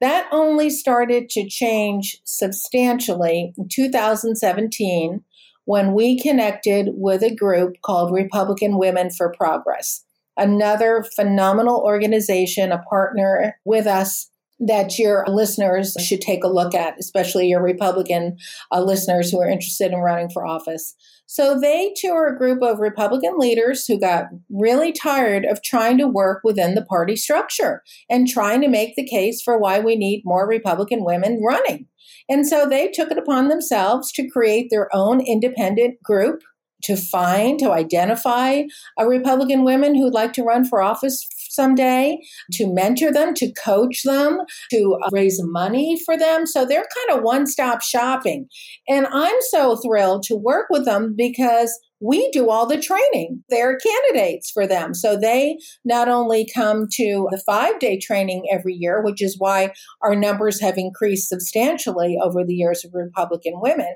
That 0.00 0.26
only 0.32 0.70
started 0.70 1.28
to 1.30 1.48
change 1.48 2.20
substantially 2.24 3.52
in 3.56 3.68
2017 3.68 5.22
when 5.64 5.94
we 5.94 6.20
connected 6.20 6.90
with 6.92 7.22
a 7.22 7.34
group 7.34 7.76
called 7.82 8.12
Republican 8.12 8.76
Women 8.76 9.10
for 9.10 9.32
Progress, 9.32 10.04
another 10.36 11.04
phenomenal 11.16 11.80
organization, 11.80 12.70
a 12.70 12.82
partner 12.82 13.58
with 13.64 13.86
us 13.86 14.30
that 14.66 14.98
your 14.98 15.24
listeners 15.28 15.96
should 16.00 16.20
take 16.20 16.44
a 16.44 16.48
look 16.48 16.74
at, 16.74 16.98
especially 16.98 17.48
your 17.48 17.62
Republican 17.62 18.36
uh, 18.72 18.82
listeners 18.82 19.30
who 19.30 19.40
are 19.40 19.48
interested 19.48 19.92
in 19.92 19.98
running 19.98 20.30
for 20.30 20.46
office. 20.46 20.94
So 21.26 21.58
they 21.58 21.94
too 21.98 22.10
are 22.10 22.28
a 22.28 22.38
group 22.38 22.62
of 22.62 22.78
Republican 22.78 23.38
leaders 23.38 23.86
who 23.86 23.98
got 23.98 24.26
really 24.50 24.92
tired 24.92 25.44
of 25.44 25.62
trying 25.62 25.98
to 25.98 26.06
work 26.06 26.40
within 26.44 26.74
the 26.74 26.84
party 26.84 27.16
structure 27.16 27.82
and 28.10 28.28
trying 28.28 28.60
to 28.60 28.68
make 28.68 28.94
the 28.94 29.06
case 29.06 29.42
for 29.42 29.58
why 29.58 29.80
we 29.80 29.96
need 29.96 30.22
more 30.24 30.46
Republican 30.46 31.04
women 31.04 31.42
running. 31.42 31.86
And 32.28 32.46
so 32.46 32.66
they 32.66 32.88
took 32.88 33.10
it 33.10 33.18
upon 33.18 33.48
themselves 33.48 34.12
to 34.12 34.28
create 34.28 34.68
their 34.70 34.94
own 34.94 35.20
independent 35.20 36.02
group 36.02 36.42
to 36.84 36.96
find, 36.96 37.58
to 37.58 37.72
identify 37.72 38.62
a 38.98 39.06
Republican 39.06 39.64
women 39.64 39.94
who'd 39.94 40.12
like 40.12 40.34
to 40.34 40.42
run 40.42 40.66
for 40.66 40.82
office 40.82 41.26
someday, 41.54 42.18
to 42.52 42.72
mentor 42.72 43.12
them, 43.12 43.34
to 43.34 43.52
coach 43.52 44.02
them, 44.04 44.38
to 44.70 44.98
uh, 45.04 45.10
raise 45.12 45.40
money 45.42 46.00
for 46.04 46.16
them. 46.16 46.46
So 46.46 46.64
they're 46.64 46.86
kind 47.08 47.18
of 47.18 47.24
one 47.24 47.46
stop 47.46 47.82
shopping. 47.82 48.46
And 48.88 49.06
I'm 49.06 49.36
so 49.50 49.76
thrilled 49.76 50.24
to 50.24 50.36
work 50.36 50.66
with 50.70 50.84
them 50.84 51.14
because 51.16 51.78
we 52.00 52.30
do 52.32 52.50
all 52.50 52.66
the 52.66 52.80
training. 52.80 53.42
They're 53.48 53.78
candidates 53.78 54.50
for 54.50 54.66
them. 54.66 54.92
So 54.94 55.16
they 55.16 55.56
not 55.84 56.08
only 56.08 56.46
come 56.52 56.86
to 56.92 57.28
the 57.30 57.42
five 57.46 57.78
day 57.78 57.98
training 57.98 58.44
every 58.52 58.74
year, 58.74 59.02
which 59.02 59.22
is 59.22 59.36
why 59.38 59.72
our 60.02 60.14
numbers 60.14 60.60
have 60.60 60.76
increased 60.76 61.28
substantially 61.28 62.18
over 62.22 62.44
the 62.44 62.54
years 62.54 62.84
of 62.84 62.92
Republican 62.92 63.54
women, 63.56 63.94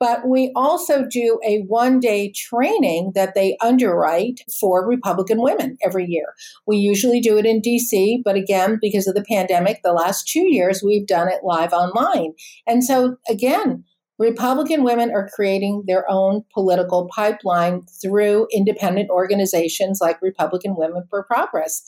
but 0.00 0.28
we 0.28 0.52
also 0.54 1.04
do 1.04 1.38
a 1.46 1.60
one 1.66 2.00
day 2.00 2.32
training 2.32 3.12
that 3.14 3.34
they 3.34 3.56
underwrite 3.60 4.40
for 4.60 4.86
Republican 4.86 5.40
women 5.40 5.76
every 5.84 6.06
year. 6.06 6.34
We 6.66 6.76
usually 6.76 7.20
do 7.20 7.38
it 7.38 7.46
in 7.46 7.60
DC, 7.60 8.22
but 8.24 8.36
again, 8.36 8.78
because 8.80 9.06
of 9.06 9.14
the 9.14 9.24
pandemic, 9.28 9.80
the 9.82 9.92
last 9.92 10.28
two 10.28 10.46
years 10.52 10.82
we've 10.82 11.06
done 11.06 11.28
it 11.28 11.44
live 11.44 11.72
online. 11.72 12.32
And 12.66 12.84
so, 12.84 13.16
again, 13.28 13.84
Republican 14.18 14.84
women 14.84 15.10
are 15.10 15.28
creating 15.34 15.84
their 15.86 16.08
own 16.08 16.44
political 16.52 17.08
pipeline 17.14 17.82
through 18.00 18.46
independent 18.52 19.10
organizations 19.10 19.98
like 20.00 20.22
Republican 20.22 20.76
Women 20.76 21.02
for 21.10 21.24
Progress. 21.24 21.82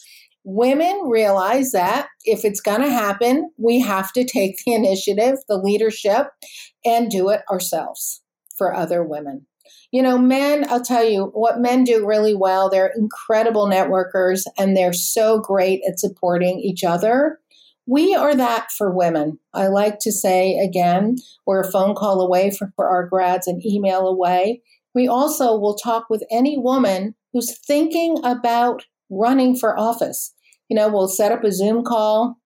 Women 0.48 1.08
realize 1.08 1.72
that 1.72 2.06
if 2.24 2.44
it's 2.44 2.60
going 2.60 2.80
to 2.80 2.90
happen, 2.90 3.50
we 3.58 3.80
have 3.80 4.12
to 4.12 4.24
take 4.24 4.62
the 4.64 4.74
initiative, 4.74 5.38
the 5.48 5.58
leadership, 5.58 6.28
and 6.84 7.10
do 7.10 7.28
it 7.30 7.42
ourselves 7.50 8.22
for 8.56 8.74
other 8.74 9.02
women. 9.04 9.46
You 9.90 10.02
know, 10.02 10.18
men, 10.18 10.64
I'll 10.68 10.84
tell 10.84 11.04
you 11.04 11.30
what 11.34 11.58
men 11.60 11.84
do 11.84 12.06
really 12.06 12.34
well. 12.34 12.70
They're 12.70 12.92
incredible 12.96 13.66
networkers 13.66 14.42
and 14.58 14.76
they're 14.76 14.92
so 14.92 15.40
great 15.40 15.82
at 15.86 15.98
supporting 15.98 16.60
each 16.60 16.84
other 16.84 17.40
we 17.86 18.14
are 18.14 18.34
that 18.34 18.72
for 18.72 18.90
women. 18.90 19.38
I 19.54 19.68
like 19.68 20.00
to 20.00 20.12
say 20.12 20.58
again, 20.58 21.16
we're 21.46 21.60
a 21.60 21.70
phone 21.70 21.94
call 21.94 22.20
away 22.20 22.50
for, 22.50 22.72
for 22.74 22.88
our 22.88 23.06
grads, 23.06 23.46
an 23.46 23.60
email 23.64 24.08
away. 24.08 24.62
We 24.94 25.06
also 25.06 25.56
will 25.56 25.76
talk 25.76 26.10
with 26.10 26.24
any 26.30 26.58
woman 26.58 27.14
who's 27.32 27.56
thinking 27.58 28.18
about 28.24 28.84
running 29.08 29.56
for 29.56 29.78
office. 29.78 30.34
You 30.68 30.76
know, 30.76 30.88
we'll 30.88 31.08
set 31.08 31.32
up 31.32 31.44
a 31.44 31.52
Zoom 31.52 31.84
call. 31.84 32.36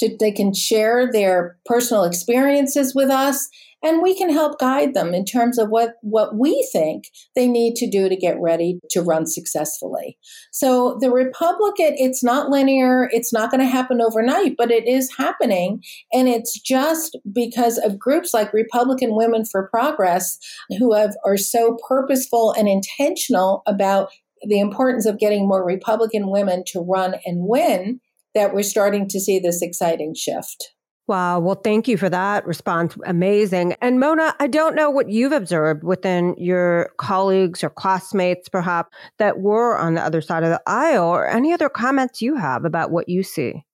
To, 0.00 0.16
they 0.18 0.32
can 0.32 0.54
share 0.54 1.10
their 1.12 1.58
personal 1.64 2.04
experiences 2.04 2.94
with 2.94 3.10
us 3.10 3.48
and 3.82 4.00
we 4.00 4.16
can 4.16 4.30
help 4.30 4.60
guide 4.60 4.94
them 4.94 5.12
in 5.12 5.24
terms 5.24 5.58
of 5.58 5.68
what, 5.68 5.94
what 6.02 6.36
we 6.36 6.66
think 6.72 7.04
they 7.34 7.48
need 7.48 7.74
to 7.76 7.90
do 7.90 8.08
to 8.08 8.16
get 8.16 8.40
ready 8.40 8.78
to 8.90 9.02
run 9.02 9.26
successfully. 9.26 10.16
So 10.52 10.98
the 11.00 11.10
Republican, 11.10 11.94
it's 11.96 12.22
not 12.22 12.48
linear, 12.48 13.08
it's 13.10 13.32
not 13.32 13.50
going 13.50 13.60
to 13.60 13.66
happen 13.66 14.00
overnight, 14.00 14.54
but 14.56 14.70
it 14.70 14.86
is 14.86 15.10
happening. 15.16 15.82
And 16.12 16.28
it's 16.28 16.58
just 16.60 17.18
because 17.32 17.78
of 17.78 17.98
groups 17.98 18.32
like 18.32 18.52
Republican 18.52 19.16
Women 19.16 19.44
for 19.44 19.68
Progress 19.68 20.38
who 20.78 20.94
have, 20.94 21.16
are 21.24 21.36
so 21.36 21.76
purposeful 21.88 22.52
and 22.52 22.68
intentional 22.68 23.62
about 23.66 24.10
the 24.46 24.60
importance 24.60 25.06
of 25.06 25.18
getting 25.18 25.46
more 25.46 25.64
Republican 25.64 26.30
women 26.30 26.64
to 26.68 26.80
run 26.80 27.14
and 27.24 27.46
win 27.46 28.00
that 28.34 28.54
we're 28.54 28.62
starting 28.62 29.08
to 29.08 29.20
see 29.20 29.38
this 29.38 29.62
exciting 29.62 30.14
shift. 30.14 30.72
Wow. 31.08 31.40
Well, 31.40 31.56
thank 31.56 31.88
you 31.88 31.96
for 31.96 32.08
that 32.08 32.46
response. 32.46 32.96
Amazing. 33.04 33.74
And 33.82 33.98
Mona, 33.98 34.34
I 34.38 34.46
don't 34.46 34.76
know 34.76 34.88
what 34.88 35.10
you've 35.10 35.32
observed 35.32 35.82
within 35.82 36.36
your 36.38 36.92
colleagues 36.96 37.64
or 37.64 37.70
classmates, 37.70 38.48
perhaps, 38.48 38.96
that 39.18 39.40
were 39.40 39.76
on 39.76 39.94
the 39.94 40.00
other 40.00 40.20
side 40.20 40.44
of 40.44 40.50
the 40.50 40.62
aisle, 40.64 41.08
or 41.08 41.26
any 41.26 41.52
other 41.52 41.68
comments 41.68 42.22
you 42.22 42.36
have 42.36 42.64
about 42.64 42.92
what 42.92 43.08
you 43.08 43.24
see. 43.24 43.64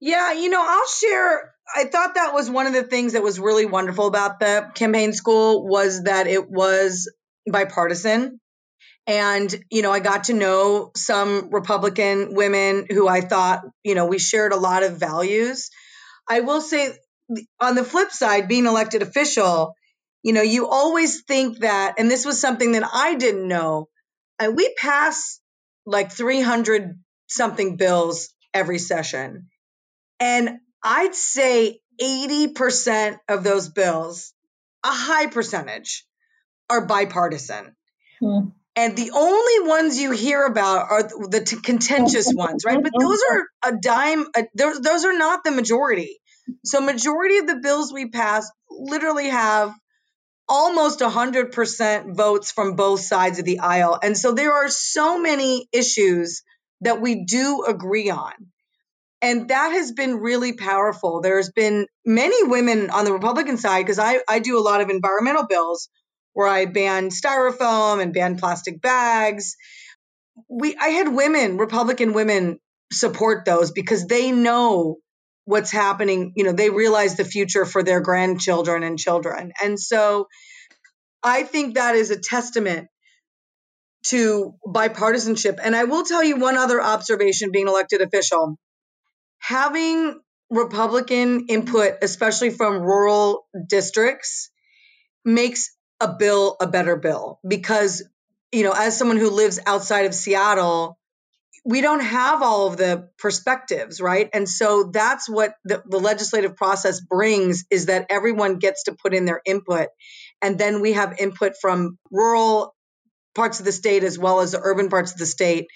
Yeah, 0.00 0.32
you 0.32 0.48
know, 0.48 0.64
I'll 0.66 0.88
share. 0.88 1.52
I 1.76 1.84
thought 1.84 2.14
that 2.14 2.32
was 2.32 2.48
one 2.48 2.66
of 2.66 2.72
the 2.72 2.84
things 2.84 3.12
that 3.12 3.22
was 3.22 3.38
really 3.38 3.66
wonderful 3.66 4.06
about 4.06 4.40
the 4.40 4.70
campaign 4.74 5.12
school 5.12 5.68
was 5.68 6.04
that 6.04 6.26
it 6.26 6.50
was 6.50 7.12
bipartisan. 7.50 8.40
And, 9.08 9.52
you 9.70 9.82
know, 9.82 9.90
I 9.90 10.00
got 10.00 10.24
to 10.24 10.34
know 10.34 10.92
some 10.94 11.50
Republican 11.50 12.34
women 12.34 12.86
who 12.90 13.08
I 13.08 13.22
thought, 13.22 13.62
you 13.82 13.96
know, 13.96 14.06
we 14.06 14.20
shared 14.20 14.52
a 14.52 14.56
lot 14.56 14.84
of 14.84 14.98
values 14.98 15.70
I 16.28 16.40
will 16.40 16.60
say 16.60 16.92
on 17.60 17.74
the 17.74 17.84
flip 17.84 18.10
side, 18.10 18.48
being 18.48 18.66
elected 18.66 19.02
official, 19.02 19.74
you 20.22 20.32
know, 20.32 20.42
you 20.42 20.68
always 20.68 21.22
think 21.22 21.60
that, 21.60 21.94
and 21.98 22.10
this 22.10 22.24
was 22.24 22.40
something 22.40 22.72
that 22.72 22.88
I 22.92 23.14
didn't 23.14 23.48
know. 23.48 23.88
And 24.38 24.56
we 24.56 24.72
pass 24.76 25.40
like 25.86 26.12
300 26.12 26.98
something 27.28 27.76
bills 27.76 28.28
every 28.52 28.78
session. 28.78 29.48
And 30.20 30.58
I'd 30.82 31.14
say 31.14 31.80
80% 32.00 33.18
of 33.28 33.44
those 33.44 33.68
bills, 33.68 34.32
a 34.84 34.90
high 34.90 35.26
percentage, 35.26 36.04
are 36.70 36.86
bipartisan. 36.86 37.74
Hmm. 38.20 38.48
And 38.78 38.96
the 38.96 39.10
only 39.12 39.68
ones 39.68 39.98
you 39.98 40.12
hear 40.12 40.44
about 40.44 40.88
are 40.88 41.02
the 41.02 41.42
t- 41.44 41.60
contentious 41.60 42.32
ones, 42.32 42.64
right? 42.64 42.80
But 42.80 42.92
those 42.96 43.20
are 43.28 43.44
a 43.64 43.76
dime. 43.76 44.24
A, 44.36 44.44
those, 44.54 44.80
those 44.80 45.04
are 45.04 45.18
not 45.18 45.42
the 45.42 45.50
majority. 45.50 46.20
So 46.64 46.80
majority 46.80 47.38
of 47.38 47.48
the 47.48 47.56
bills 47.56 47.92
we 47.92 48.08
pass 48.08 48.48
literally 48.70 49.30
have 49.30 49.74
almost 50.48 51.00
100% 51.00 52.16
votes 52.16 52.52
from 52.52 52.76
both 52.76 53.00
sides 53.00 53.40
of 53.40 53.44
the 53.44 53.58
aisle. 53.58 53.98
And 54.00 54.16
so 54.16 54.30
there 54.30 54.52
are 54.52 54.68
so 54.68 55.18
many 55.18 55.68
issues 55.72 56.44
that 56.82 57.00
we 57.00 57.24
do 57.24 57.64
agree 57.66 58.10
on. 58.10 58.32
And 59.20 59.48
that 59.48 59.72
has 59.72 59.90
been 59.90 60.20
really 60.20 60.52
powerful. 60.52 61.20
There's 61.20 61.50
been 61.50 61.88
many 62.06 62.44
women 62.44 62.90
on 62.90 63.04
the 63.04 63.12
Republican 63.12 63.56
side, 63.56 63.82
because 63.82 63.98
I, 63.98 64.20
I 64.28 64.38
do 64.38 64.56
a 64.56 64.62
lot 64.62 64.82
of 64.82 64.88
environmental 64.88 65.48
bills 65.48 65.88
where 66.38 66.46
I 66.46 66.66
banned 66.66 67.10
styrofoam 67.10 68.00
and 68.00 68.14
banned 68.14 68.38
plastic 68.38 68.80
bags. 68.80 69.56
We 70.48 70.76
I 70.76 70.90
had 70.90 71.12
women, 71.12 71.58
Republican 71.58 72.12
women, 72.12 72.60
support 72.92 73.44
those 73.44 73.72
because 73.72 74.06
they 74.06 74.30
know 74.30 74.98
what's 75.46 75.72
happening. 75.72 76.34
You 76.36 76.44
know, 76.44 76.52
they 76.52 76.70
realize 76.70 77.16
the 77.16 77.24
future 77.24 77.64
for 77.64 77.82
their 77.82 78.00
grandchildren 78.00 78.84
and 78.84 78.96
children. 78.96 79.50
And 79.60 79.80
so 79.80 80.28
I 81.24 81.42
think 81.42 81.74
that 81.74 81.96
is 81.96 82.12
a 82.12 82.20
testament 82.20 82.86
to 84.10 84.54
bipartisanship. 84.64 85.58
And 85.60 85.74
I 85.74 85.84
will 85.84 86.04
tell 86.04 86.22
you 86.22 86.36
one 86.36 86.56
other 86.56 86.80
observation 86.80 87.50
being 87.50 87.66
elected 87.66 88.00
official. 88.00 88.56
Having 89.40 90.20
Republican 90.50 91.46
input, 91.48 91.94
especially 92.00 92.50
from 92.50 92.80
rural 92.80 93.44
districts, 93.68 94.50
makes 95.24 95.74
a 96.00 96.08
bill 96.08 96.56
a 96.60 96.66
better 96.66 96.96
bill. 96.96 97.40
Because 97.46 98.02
you 98.52 98.64
know 98.64 98.72
as 98.72 98.96
someone 98.96 99.16
who 99.16 99.30
lives 99.30 99.58
outside 99.66 100.06
of 100.06 100.14
Seattle 100.14 100.98
we 101.64 101.82
don't 101.82 102.00
have 102.00 102.42
all 102.42 102.68
of 102.68 102.76
the 102.76 103.10
perspectives 103.18 104.00
right? 104.00 104.30
And 104.32 104.48
so 104.48 104.84
that's 104.84 105.28
what 105.28 105.54
the, 105.64 105.82
the 105.86 105.98
legislative 105.98 106.56
process 106.56 107.00
brings 107.00 107.64
is 107.70 107.86
that 107.86 108.06
everyone 108.10 108.58
gets 108.58 108.84
to 108.84 108.94
put 108.94 109.12
in 109.12 109.26
their 109.26 109.42
input. 109.44 109.88
And 110.40 110.58
then 110.58 110.80
we 110.80 110.92
have 110.92 111.18
input 111.18 111.54
from 111.60 111.98
rural 112.10 112.74
parts 113.34 113.58
of 113.58 113.66
the 113.66 113.72
state 113.72 114.02
as 114.02 114.18
well 114.18 114.40
as 114.40 114.52
the 114.52 114.60
urban 114.62 114.88
parts 114.88 115.12
of 115.12 115.18
the 115.18 115.26
state 115.26 115.66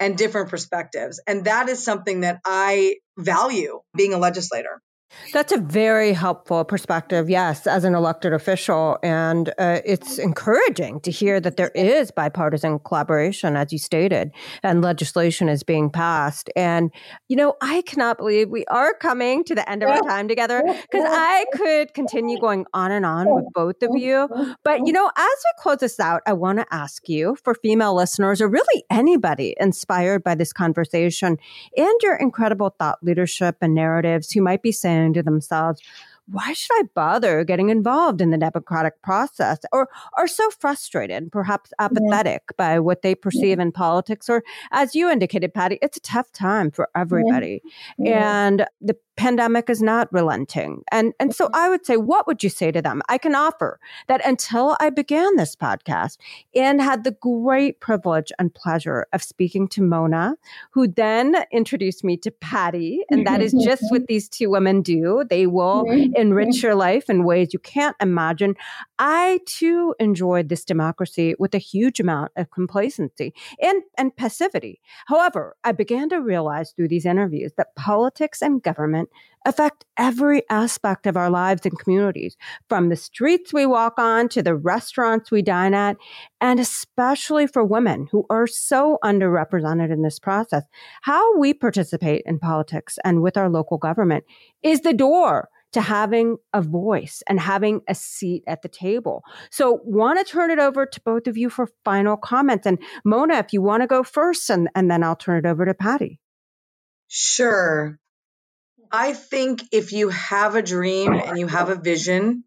and 0.00 0.16
different 0.16 0.48
perspectives. 0.48 1.20
And 1.26 1.44
that 1.44 1.68
is 1.68 1.84
something 1.84 2.20
that 2.20 2.40
i 2.44 2.96
value 3.18 3.80
being 3.96 4.14
a 4.14 4.18
legislator 4.18 4.80
that's 5.32 5.52
a 5.52 5.58
very 5.58 6.12
helpful 6.12 6.64
perspective, 6.64 7.28
yes, 7.28 7.66
as 7.66 7.84
an 7.84 7.94
elected 7.94 8.32
official. 8.32 8.98
And 9.02 9.50
uh, 9.58 9.80
it's 9.84 10.18
encouraging 10.18 11.00
to 11.00 11.10
hear 11.10 11.40
that 11.40 11.56
there 11.56 11.70
is 11.74 12.10
bipartisan 12.10 12.78
collaboration, 12.80 13.56
as 13.56 13.72
you 13.72 13.78
stated, 13.78 14.30
and 14.62 14.82
legislation 14.82 15.48
is 15.48 15.62
being 15.62 15.90
passed. 15.90 16.50
And, 16.56 16.90
you 17.28 17.36
know, 17.36 17.54
I 17.60 17.82
cannot 17.82 18.18
believe 18.18 18.50
we 18.50 18.64
are 18.66 18.94
coming 18.94 19.44
to 19.44 19.54
the 19.54 19.68
end 19.68 19.82
of 19.82 19.88
our 19.88 20.00
time 20.02 20.28
together 20.28 20.62
because 20.64 21.06
I 21.06 21.44
could 21.52 21.94
continue 21.94 22.38
going 22.38 22.66
on 22.72 22.92
and 22.92 23.04
on 23.04 23.26
with 23.34 23.46
both 23.54 23.82
of 23.82 23.90
you. 23.96 24.28
But, 24.62 24.86
you 24.86 24.92
know, 24.92 25.10
as 25.16 25.26
we 25.26 25.62
close 25.62 25.78
this 25.78 26.00
out, 26.00 26.22
I 26.26 26.32
want 26.32 26.58
to 26.58 26.66
ask 26.70 27.08
you 27.08 27.36
for 27.42 27.54
female 27.54 27.94
listeners 27.94 28.40
or 28.40 28.48
really 28.48 28.84
anybody 28.90 29.54
inspired 29.58 30.22
by 30.24 30.34
this 30.34 30.52
conversation 30.52 31.38
and 31.76 32.00
your 32.02 32.16
incredible 32.16 32.74
thought 32.78 32.98
leadership 33.02 33.56
and 33.60 33.74
narratives 33.74 34.30
who 34.30 34.40
might 34.40 34.62
be 34.62 34.72
saying, 34.72 35.03
to 35.12 35.22
themselves, 35.22 35.82
why 36.26 36.52
should 36.54 36.72
I 36.74 36.84
bother 36.94 37.44
getting 37.44 37.68
involved 37.68 38.20
in 38.20 38.30
the 38.30 38.38
democratic 38.38 39.00
process? 39.02 39.58
Or 39.72 39.88
are 40.16 40.26
so 40.26 40.48
frustrated, 40.50 41.30
perhaps 41.30 41.72
apathetic 41.78 42.42
yeah. 42.50 42.54
by 42.56 42.80
what 42.80 43.02
they 43.02 43.14
perceive 43.14 43.58
yeah. 43.58 43.64
in 43.64 43.72
politics. 43.72 44.30
Or 44.30 44.42
as 44.72 44.94
you 44.94 45.10
indicated, 45.10 45.52
Patti, 45.52 45.78
it's 45.82 45.98
a 45.98 46.00
tough 46.00 46.32
time 46.32 46.70
for 46.70 46.88
everybody. 46.96 47.62
Yeah. 47.98 48.46
And 48.46 48.66
the 48.80 48.96
pandemic 49.16 49.70
is 49.70 49.80
not 49.80 50.12
relenting. 50.12 50.82
And, 50.90 51.12
and 51.20 51.34
so 51.34 51.48
I 51.52 51.68
would 51.68 51.86
say, 51.86 51.96
what 51.96 52.26
would 52.26 52.42
you 52.42 52.50
say 52.50 52.72
to 52.72 52.82
them? 52.82 53.02
I 53.08 53.18
can 53.18 53.34
offer 53.34 53.78
that 54.08 54.24
until 54.26 54.76
I 54.80 54.90
began 54.90 55.36
this 55.36 55.54
podcast 55.54 56.18
and 56.54 56.80
had 56.80 57.04
the 57.04 57.12
great 57.12 57.80
privilege 57.80 58.32
and 58.38 58.54
pleasure 58.54 59.06
of 59.12 59.22
speaking 59.22 59.68
to 59.68 59.82
Mona, 59.82 60.36
who 60.70 60.88
then 60.88 61.36
introduced 61.52 62.04
me 62.04 62.16
to 62.18 62.30
Patti. 62.30 63.04
And 63.10 63.26
that 63.26 63.40
is 63.40 63.54
mm-hmm. 63.54 63.68
just 63.68 63.84
what 63.90 64.06
these 64.06 64.28
two 64.28 64.50
women 64.50 64.82
do. 64.82 65.24
They 65.28 65.46
will 65.46 65.84
mm-hmm. 65.84 66.14
enrich 66.16 66.48
mm-hmm. 66.48 66.66
your 66.66 66.74
life 66.74 67.08
in 67.08 67.24
ways 67.24 67.52
you 67.52 67.58
can't 67.58 67.96
imagine. 68.00 68.54
I 68.98 69.40
too 69.46 69.94
enjoyed 69.98 70.48
this 70.48 70.64
democracy 70.64 71.34
with 71.38 71.54
a 71.54 71.58
huge 71.58 72.00
amount 72.00 72.32
of 72.36 72.50
complacency 72.50 73.32
and, 73.60 73.82
and 73.96 74.14
passivity. 74.16 74.80
However, 75.06 75.56
I 75.64 75.72
began 75.72 76.08
to 76.10 76.20
realize 76.20 76.72
through 76.72 76.88
these 76.88 77.06
interviews 77.06 77.52
that 77.56 77.74
politics 77.76 78.42
and 78.42 78.62
government 78.62 79.03
affect 79.46 79.84
every 79.98 80.42
aspect 80.48 81.06
of 81.06 81.16
our 81.16 81.28
lives 81.28 81.66
and 81.66 81.78
communities, 81.78 82.36
from 82.68 82.88
the 82.88 82.96
streets 82.96 83.52
we 83.52 83.66
walk 83.66 83.94
on 83.98 84.28
to 84.30 84.42
the 84.42 84.54
restaurants 84.54 85.30
we 85.30 85.42
dine 85.42 85.74
at, 85.74 85.96
and 86.40 86.58
especially 86.58 87.46
for 87.46 87.62
women 87.62 88.08
who 88.10 88.24
are 88.30 88.46
so 88.46 88.98
underrepresented 89.04 89.92
in 89.92 90.02
this 90.02 90.18
process. 90.18 90.64
How 91.02 91.36
we 91.38 91.52
participate 91.52 92.22
in 92.24 92.38
politics 92.38 92.98
and 93.04 93.22
with 93.22 93.36
our 93.36 93.50
local 93.50 93.76
government 93.76 94.24
is 94.62 94.80
the 94.80 94.94
door 94.94 95.48
to 95.72 95.80
having 95.80 96.36
a 96.52 96.62
voice 96.62 97.20
and 97.26 97.40
having 97.40 97.80
a 97.88 97.94
seat 97.94 98.44
at 98.46 98.62
the 98.62 98.68
table. 98.68 99.24
So 99.50 99.80
want 99.84 100.24
to 100.24 100.32
turn 100.32 100.52
it 100.52 100.60
over 100.60 100.86
to 100.86 101.00
both 101.04 101.26
of 101.26 101.36
you 101.36 101.50
for 101.50 101.68
final 101.84 102.16
comments. 102.16 102.64
And 102.64 102.78
Mona, 103.04 103.38
if 103.38 103.52
you 103.52 103.60
want 103.60 103.82
to 103.82 103.88
go 103.88 104.04
first 104.04 104.48
and, 104.50 104.68
and 104.76 104.88
then 104.88 105.02
I'll 105.02 105.16
turn 105.16 105.44
it 105.44 105.48
over 105.48 105.64
to 105.64 105.74
Patti. 105.74 106.20
Sure. 107.08 107.98
I 108.94 109.12
think 109.12 109.62
if 109.72 109.92
you 109.92 110.08
have 110.10 110.54
a 110.54 110.62
dream 110.62 111.12
and 111.12 111.38
you 111.38 111.48
have 111.48 111.68
a 111.68 111.74
vision 111.74 112.44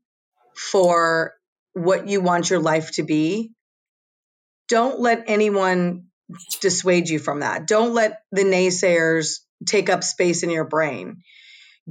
for 0.71 1.33
what 1.73 2.07
you 2.07 2.21
want 2.21 2.49
your 2.49 2.59
life 2.59 2.91
to 2.93 3.03
be, 3.03 3.51
don't 4.69 4.99
let 4.99 5.25
anyone 5.27 6.05
dissuade 6.61 7.09
you 7.09 7.19
from 7.19 7.41
that. 7.41 7.67
Don't 7.67 7.93
let 7.93 8.21
the 8.31 8.43
naysayers 8.43 9.39
take 9.65 9.89
up 9.89 10.03
space 10.03 10.43
in 10.43 10.49
your 10.49 10.65
brain 10.65 11.21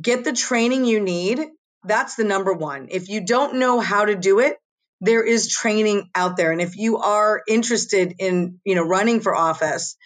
get 0.01 0.25
the 0.25 0.33
training 0.33 0.85
you 0.85 1.01
need. 1.01 1.40
That's 1.85 2.16
the 2.16 2.25
number 2.25 2.53
one. 2.53 2.88
If 2.90 3.09
you 3.09 3.25
don't 3.25 3.57
know 3.57 3.81
how 3.81 4.05
to 4.05 4.14
do 4.14 4.40
it, 4.40 4.57
there 5.01 5.25
is 5.25 5.49
training 5.49 6.11
out 6.14 6.37
there. 6.37 6.53
And 6.53 6.61
if 6.61 6.77
you 6.77 6.99
are 6.99 7.42
interested 7.47 8.14
in, 8.19 8.61
you 8.64 8.75
know, 8.75 8.83
running 8.83 9.21
for 9.21 9.35
office, 9.35 9.97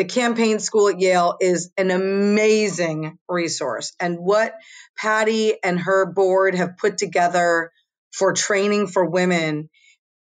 the 0.00 0.04
campaign 0.06 0.58
school 0.60 0.88
at 0.88 0.98
Yale 0.98 1.36
is 1.42 1.70
an 1.76 1.90
amazing 1.90 3.18
resource. 3.28 3.92
And 4.00 4.18
what 4.18 4.54
Patti 4.96 5.62
and 5.62 5.78
her 5.78 6.10
board 6.10 6.54
have 6.54 6.78
put 6.78 6.96
together 6.96 7.70
for 8.10 8.32
training 8.32 8.86
for 8.86 9.04
women, 9.04 9.68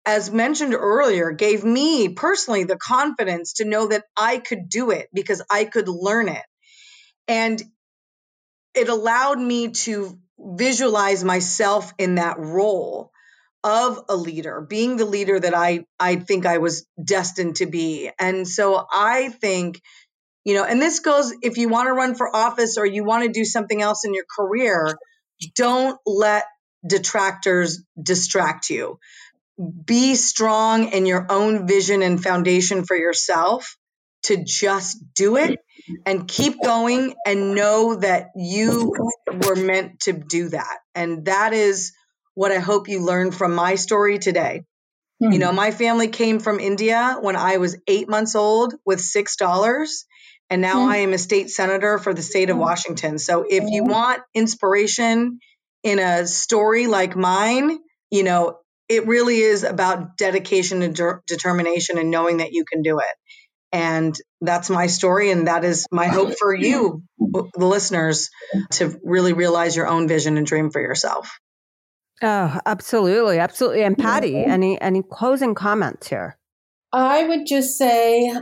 as 0.04 0.32
mentioned 0.32 0.74
earlier, 0.74 1.30
gave 1.30 1.62
me 1.62 2.08
personally 2.08 2.64
the 2.64 2.76
confidence 2.76 3.52
to 3.58 3.64
know 3.64 3.86
that 3.86 4.02
I 4.16 4.38
could 4.38 4.68
do 4.68 4.90
it 4.90 5.08
because 5.14 5.40
I 5.48 5.64
could 5.64 5.86
learn 5.86 6.28
it. 6.28 6.42
And 7.28 7.62
it 8.74 8.88
allowed 8.88 9.38
me 9.38 9.68
to 9.68 10.18
visualize 10.40 11.22
myself 11.22 11.92
in 11.98 12.16
that 12.16 12.36
role 12.36 13.11
of 13.64 14.04
a 14.08 14.16
leader, 14.16 14.60
being 14.60 14.96
the 14.96 15.04
leader 15.04 15.38
that 15.38 15.54
I 15.54 15.84
I 15.98 16.16
think 16.16 16.46
I 16.46 16.58
was 16.58 16.86
destined 17.02 17.56
to 17.56 17.66
be. 17.66 18.10
And 18.18 18.46
so 18.46 18.86
I 18.92 19.28
think 19.28 19.80
you 20.44 20.54
know, 20.54 20.64
and 20.64 20.82
this 20.82 21.00
goes 21.00 21.32
if 21.42 21.56
you 21.56 21.68
want 21.68 21.86
to 21.86 21.92
run 21.92 22.14
for 22.14 22.34
office 22.34 22.76
or 22.76 22.84
you 22.84 23.04
want 23.04 23.24
to 23.24 23.30
do 23.30 23.44
something 23.44 23.80
else 23.80 24.04
in 24.04 24.12
your 24.12 24.24
career, 24.36 24.98
don't 25.54 25.98
let 26.04 26.44
detractors 26.86 27.82
distract 28.00 28.70
you. 28.70 28.98
Be 29.84 30.16
strong 30.16 30.88
in 30.92 31.06
your 31.06 31.26
own 31.30 31.68
vision 31.68 32.02
and 32.02 32.22
foundation 32.22 32.84
for 32.84 32.96
yourself 32.96 33.76
to 34.24 34.42
just 34.42 34.98
do 35.14 35.36
it 35.36 35.60
and 36.06 36.26
keep 36.26 36.62
going 36.62 37.14
and 37.26 37.54
know 37.54 37.96
that 37.96 38.30
you 38.34 38.94
were 39.46 39.56
meant 39.56 40.00
to 40.00 40.12
do 40.12 40.48
that. 40.48 40.78
And 40.94 41.26
that 41.26 41.52
is 41.52 41.92
what 42.34 42.52
I 42.52 42.58
hope 42.58 42.88
you 42.88 43.04
learned 43.04 43.34
from 43.34 43.54
my 43.54 43.74
story 43.74 44.18
today. 44.18 44.64
Mm-hmm. 45.22 45.32
You 45.32 45.38
know, 45.38 45.50
hmm. 45.50 45.56
my 45.56 45.70
family 45.70 46.08
came 46.08 46.40
from 46.40 46.58
India 46.58 47.16
when 47.20 47.36
I 47.36 47.58
was 47.58 47.76
eight 47.86 48.08
months 48.08 48.34
old 48.34 48.74
with 48.84 48.98
$6. 48.98 50.04
And 50.50 50.60
now 50.60 50.80
mm-hmm. 50.80 50.90
I 50.90 50.96
am 50.98 51.12
a 51.12 51.18
state 51.18 51.50
senator 51.50 51.98
for 51.98 52.12
the 52.12 52.22
state 52.22 52.50
of 52.50 52.56
hmm. 52.56 52.62
Washington. 52.62 53.18
So 53.18 53.44
if 53.48 53.64
you 53.68 53.84
want 53.84 54.22
inspiration 54.34 55.38
in 55.82 55.98
a 55.98 56.26
story 56.26 56.86
like 56.86 57.16
mine, 57.16 57.78
you 58.10 58.22
know, 58.24 58.58
it 58.88 59.06
really 59.06 59.38
is 59.38 59.64
about 59.64 60.16
dedication 60.16 60.82
and 60.82 60.94
de- 60.94 61.20
determination 61.26 61.98
and 61.98 62.10
knowing 62.10 62.38
that 62.38 62.52
you 62.52 62.64
can 62.64 62.82
do 62.82 62.98
it. 62.98 63.06
And 63.72 64.14
that's 64.42 64.68
my 64.68 64.86
story. 64.86 65.30
And 65.30 65.48
that 65.48 65.64
is 65.64 65.86
my 65.90 66.06
hope 66.06 66.34
for 66.38 66.54
you, 66.54 67.02
the 67.18 67.66
listeners, 67.66 68.28
to 68.72 69.00
really 69.02 69.32
realize 69.32 69.74
your 69.74 69.86
own 69.86 70.08
vision 70.08 70.36
and 70.36 70.46
dream 70.46 70.70
for 70.70 70.80
yourself. 70.80 71.38
Oh, 72.20 72.58
absolutely. 72.66 73.38
Absolutely. 73.38 73.82
And 73.82 73.96
Patti, 73.96 74.36
any, 74.36 74.80
any 74.80 75.02
closing 75.02 75.54
comments 75.54 76.08
here? 76.08 76.38
I 76.92 77.24
would 77.24 77.46
just 77.46 77.78
say, 77.78 78.32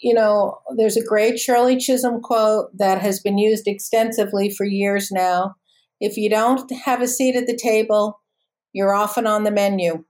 you 0.00 0.14
know, 0.14 0.58
there's 0.76 0.96
a 0.96 1.04
great 1.04 1.38
Shirley 1.38 1.76
Chisholm 1.76 2.20
quote 2.20 2.76
that 2.76 3.00
has 3.00 3.20
been 3.20 3.38
used 3.38 3.66
extensively 3.66 4.50
for 4.50 4.64
years 4.64 5.10
now. 5.10 5.54
If 6.00 6.16
you 6.16 6.30
don't 6.30 6.70
have 6.84 7.02
a 7.02 7.08
seat 7.08 7.36
at 7.36 7.46
the 7.46 7.56
table, 7.56 8.20
you're 8.72 8.94
often 8.94 9.26
on 9.26 9.44
the 9.44 9.50
menu. 9.50 10.04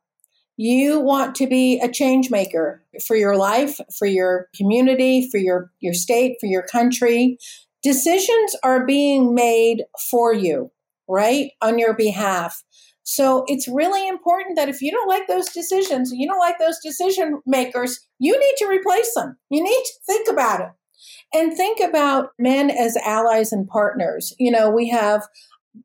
You 0.57 1.01
want 1.01 1.35
to 1.37 1.47
be 1.47 1.79
a 1.81 1.91
change 1.91 2.31
maker 2.31 2.85
for 3.07 3.17
your 3.17 3.37
life, 3.37 3.79
for 3.97 4.07
your 4.07 4.49
community, 4.57 5.29
for 5.31 5.39
your, 5.39 5.71
your 5.81 5.95
state, 5.95 6.37
for 6.41 6.47
your 6.47 6.63
country. 6.63 7.39
Decisions 7.83 8.57
are 8.65 8.85
being 8.85 9.35
made 9.35 9.85
for 10.11 10.33
you, 10.33 10.73
right? 11.09 11.53
On 11.63 11.79
your 11.79 11.95
behalf. 11.95 12.63
So 13.11 13.45
it's 13.47 13.67
really 13.67 14.07
important 14.07 14.57
that 14.57 14.69
if 14.69 14.83
you 14.83 14.93
don't 14.93 15.09
like 15.09 15.29
those 15.29 15.49
decisions, 15.49 16.13
you 16.13 16.29
don't 16.29 16.39
like 16.39 16.59
those 16.59 16.79
decision 16.85 17.41
makers, 17.47 18.07
you 18.19 18.39
need 18.39 18.55
to 18.59 18.67
replace 18.67 19.15
them. 19.15 19.39
You 19.49 19.63
need 19.65 19.83
to 19.83 19.93
think 20.07 20.29
about 20.29 20.61
it 20.61 20.69
and 21.33 21.57
think 21.57 21.81
about 21.81 22.33
men 22.39 22.71
as 22.71 22.99
allies 22.99 23.51
and 23.51 23.67
partners. 23.67 24.35
You 24.39 24.51
know, 24.51 24.69
we 24.69 24.91
have 24.91 25.27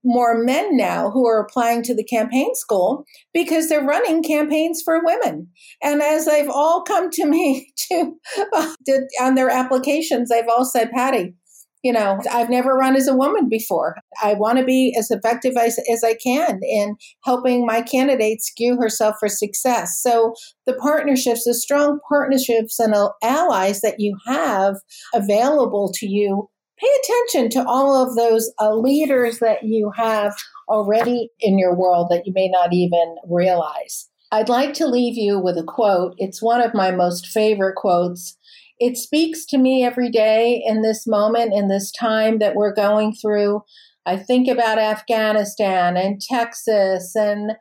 more 0.04 0.44
men 0.44 0.76
now 0.76 1.12
who 1.12 1.26
are 1.26 1.40
applying 1.40 1.82
to 1.84 1.96
the 1.96 2.04
campaign 2.04 2.56
school 2.56 3.06
because 3.34 3.70
they're 3.70 3.86
running 3.86 4.22
campaigns 4.22 4.82
for 4.84 5.00
women. 5.02 5.48
And 5.82 6.02
as 6.02 6.26
they've 6.26 6.50
all 6.50 6.82
come 6.82 7.10
to 7.12 7.26
me 7.26 7.72
to, 7.90 8.16
uh, 8.54 8.74
to 8.86 9.08
on 9.22 9.36
their 9.36 9.50
applications, 9.50 10.28
they've 10.28 10.50
all 10.50 10.66
said, 10.66 10.92
Patti, 10.92 11.36
you 11.84 11.92
know, 11.92 12.20
I've 12.32 12.50
never 12.50 12.74
run 12.76 12.96
as 12.96 13.08
a 13.08 13.16
woman 13.16 13.50
before. 13.50 13.98
I 14.24 14.34
want 14.34 14.58
to 14.58 14.64
be 14.64 14.96
as 14.98 15.12
effective 15.12 15.54
as, 15.58 15.78
as 15.92 16.04
I 16.04 16.16
can 16.16 16.62
in 16.64 16.96
helping 17.24 17.66
my 17.66 17.82
candidate 17.82 18.42
skew 18.42 18.78
herself 18.78 19.16
for 19.20 19.28
success. 19.28 20.00
So 20.02 20.34
the 20.66 20.74
partnerships, 20.74 21.44
the 21.44 21.54
strong 21.54 22.00
partnerships 22.08 22.80
and 22.80 22.96
allies 23.22 23.82
that 23.82 24.00
you 24.00 24.18
have 24.26 24.78
available 25.14 25.92
to 25.96 26.08
you 26.08 26.50
pay 26.80 26.88
attention 27.04 27.50
to 27.52 27.68
all 27.68 28.02
of 28.02 28.16
those 28.16 28.52
uh, 28.60 28.74
leaders 28.76 29.40
that 29.40 29.64
you 29.64 29.92
have 29.96 30.34
already 30.70 31.30
in 31.40 31.60
your 31.60 31.76
world 31.76 32.08
that 32.10 32.26
you 32.26 32.34
may 32.34 32.50
not 32.50 32.74
even 32.74 33.16
realize. 33.30 34.10
I'd 34.32 34.50
like 34.50 34.74
to 34.76 34.88
leave 34.88 35.16
you 35.16 35.40
with 35.40 35.58
a 35.58 35.64
quote. 35.64 36.16
It's 36.18 36.42
one 36.42 36.60
of 36.60 36.74
my 36.74 36.90
most 36.90 37.28
favorite 37.28 37.76
quotes. 37.76 38.36
It 38.86 38.98
speaks 38.98 39.46
to 39.46 39.58
me 39.58 39.86
every 39.86 40.10
day 40.10 40.62
in 40.66 40.82
this 40.82 41.08
moment, 41.08 41.54
in 41.54 41.70
this 41.70 41.90
time 41.90 42.40
that 42.40 42.54
we're 42.54 42.74
going 42.74 43.14
through. 43.14 43.64
I 44.06 44.18
think 44.18 44.50
about 44.50 44.78
Afghanistan 44.78 45.96
and 45.96 46.20
Texas 46.20 47.16
and 47.16 47.54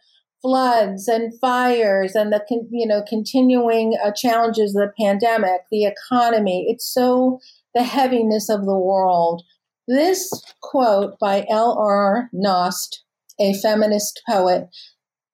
floods 0.43 1.07
and 1.07 1.33
fires 1.41 2.17
and 2.17 2.33
the 2.33 2.45
you 2.73 2.89
know 2.89 3.05
continuing 3.09 3.97
uh, 4.05 4.11
challenges 4.11 4.75
of 4.75 4.83
the 4.83 4.93
pandemic, 5.01 5.61
the 5.71 5.85
economy. 5.85 6.67
It's 6.69 6.93
so 6.93 7.39
the 7.73 7.85
heaviness 7.85 8.51
of 8.51 8.67
the 8.67 8.77
world. 8.77 9.45
This 9.87 10.29
quote 10.61 11.21
by 11.21 11.47
L.R. 11.49 12.31
Knost, 12.35 12.99
a 13.39 13.55
feminist 13.55 14.21
poet, 14.29 14.71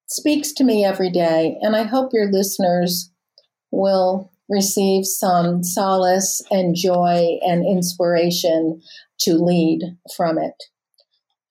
speaks 0.05 0.51
to 0.53 0.63
me 0.63 0.85
every 0.85 1.09
day, 1.09 1.57
and 1.61 1.75
I 1.75 1.81
hope 1.81 2.13
your 2.13 2.31
listeners 2.31 3.11
will 3.71 4.31
receive 4.49 5.05
some 5.05 5.63
solace 5.63 6.41
and 6.49 6.75
joy 6.75 7.37
and 7.41 7.65
inspiration 7.65 8.81
to 9.19 9.33
lead 9.35 9.97
from 10.15 10.37
it. 10.37 10.63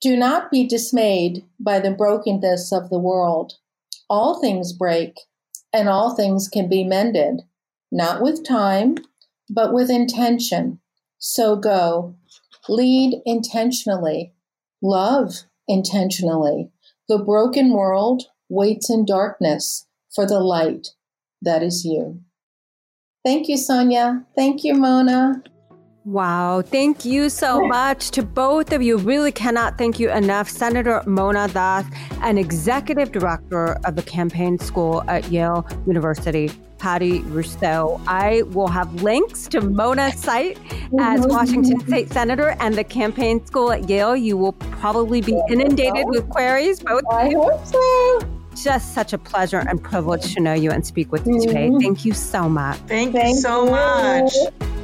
Do 0.01 0.17
not 0.17 0.51
be 0.51 0.67
dismayed 0.67 1.45
by 1.59 1.81
the 1.81 1.91
brokenness 1.91 2.73
of 2.73 2.91
the 2.91 2.99
world. 2.99 3.55
All 4.11 4.41
things 4.41 4.73
break, 4.73 5.15
and 5.73 5.89
all 5.89 6.15
things 6.15 6.49
can 6.49 6.69
be 6.69 6.85
mended, 6.85 7.43
not 7.91 8.23
with 8.23 8.47
time, 8.47 8.97
but 9.51 9.73
with 9.73 9.91
intention. 9.91 10.81
So 11.19 11.57
go, 11.57 12.15
lead 12.69 13.21
intentionally, 13.27 14.33
love 14.81 15.35
intentionally. 15.67 16.71
The 17.09 17.19
broken 17.19 17.73
world 17.73 18.25
waits 18.49 18.91
in 18.91 19.05
darkness 19.05 19.87
for 20.15 20.27
the 20.27 20.41
light 20.41 20.89
that 21.43 21.63
is 21.63 21.85
you. 21.85 22.21
Thank 23.25 23.49
you, 23.49 23.57
Soniya. 23.57 24.25
Thank 24.35 24.65
you, 24.65 24.75
Mona. 24.75 25.43
Wow. 26.05 26.63
Thank 26.63 27.05
you 27.05 27.29
so 27.29 27.61
much 27.67 28.11
to 28.13 28.23
both 28.23 28.73
of 28.73 28.81
you. 28.81 28.97
Really 28.97 29.33
cannot 29.33 29.77
thank 29.77 30.01
you 30.01 30.11
enough. 30.11 30.49
Senator 30.49 31.03
Mona 31.07 31.49
Das, 31.49 31.85
an 32.23 32.39
executive 32.39 33.13
director 33.13 33.77
of 33.85 33.97
the 33.97 34.03
campaign 34.03 34.59
school 34.59 35.03
at 35.09 35.31
Yale 35.31 35.67
University. 35.87 36.51
Patti 36.79 37.21
Russo. 37.23 38.01
I 38.07 38.43
will 38.43 38.69
have 38.69 39.03
links 39.03 39.49
to 39.49 39.61
Mona's 39.61 40.19
site 40.19 40.59
as. 41.01 41.27
Washington 41.27 41.81
State 41.81 42.11
Senator 42.11 42.57
and 42.61 42.77
the 42.77 42.85
campaign 42.85 43.45
school 43.45 43.73
at 43.73 43.91
Yale. 43.91 44.17
You 44.17 44.37
will 44.37 44.53
probably 44.53 45.21
be 45.21 45.37
inundated 45.51 46.07
with 46.07 46.29
queries. 46.31 46.81
Both 46.81 47.03
I 47.11 47.31
hope 47.31 47.67
so 47.67 48.38
just 48.63 48.95
such 48.95 49.13
a 49.13 49.19
pleasure 49.19 49.59
and 49.59 49.83
privilege 49.83 50.35
to 50.35 50.41
know 50.41 50.55
you 50.55 50.71
and 50.71 50.87
speak 50.87 51.13
with 51.13 51.27
you 51.27 51.41
today. 51.41 51.69
Mm-hmm. 51.69 51.81
Thank 51.81 52.05
you 52.05 52.13
so 52.13 52.49
much. 52.49 52.79
Thank, 52.87 53.13
Thank 53.13 53.37
you 53.37 53.41
so 53.41 53.65
you. 53.65 53.71
much. 53.71 54.78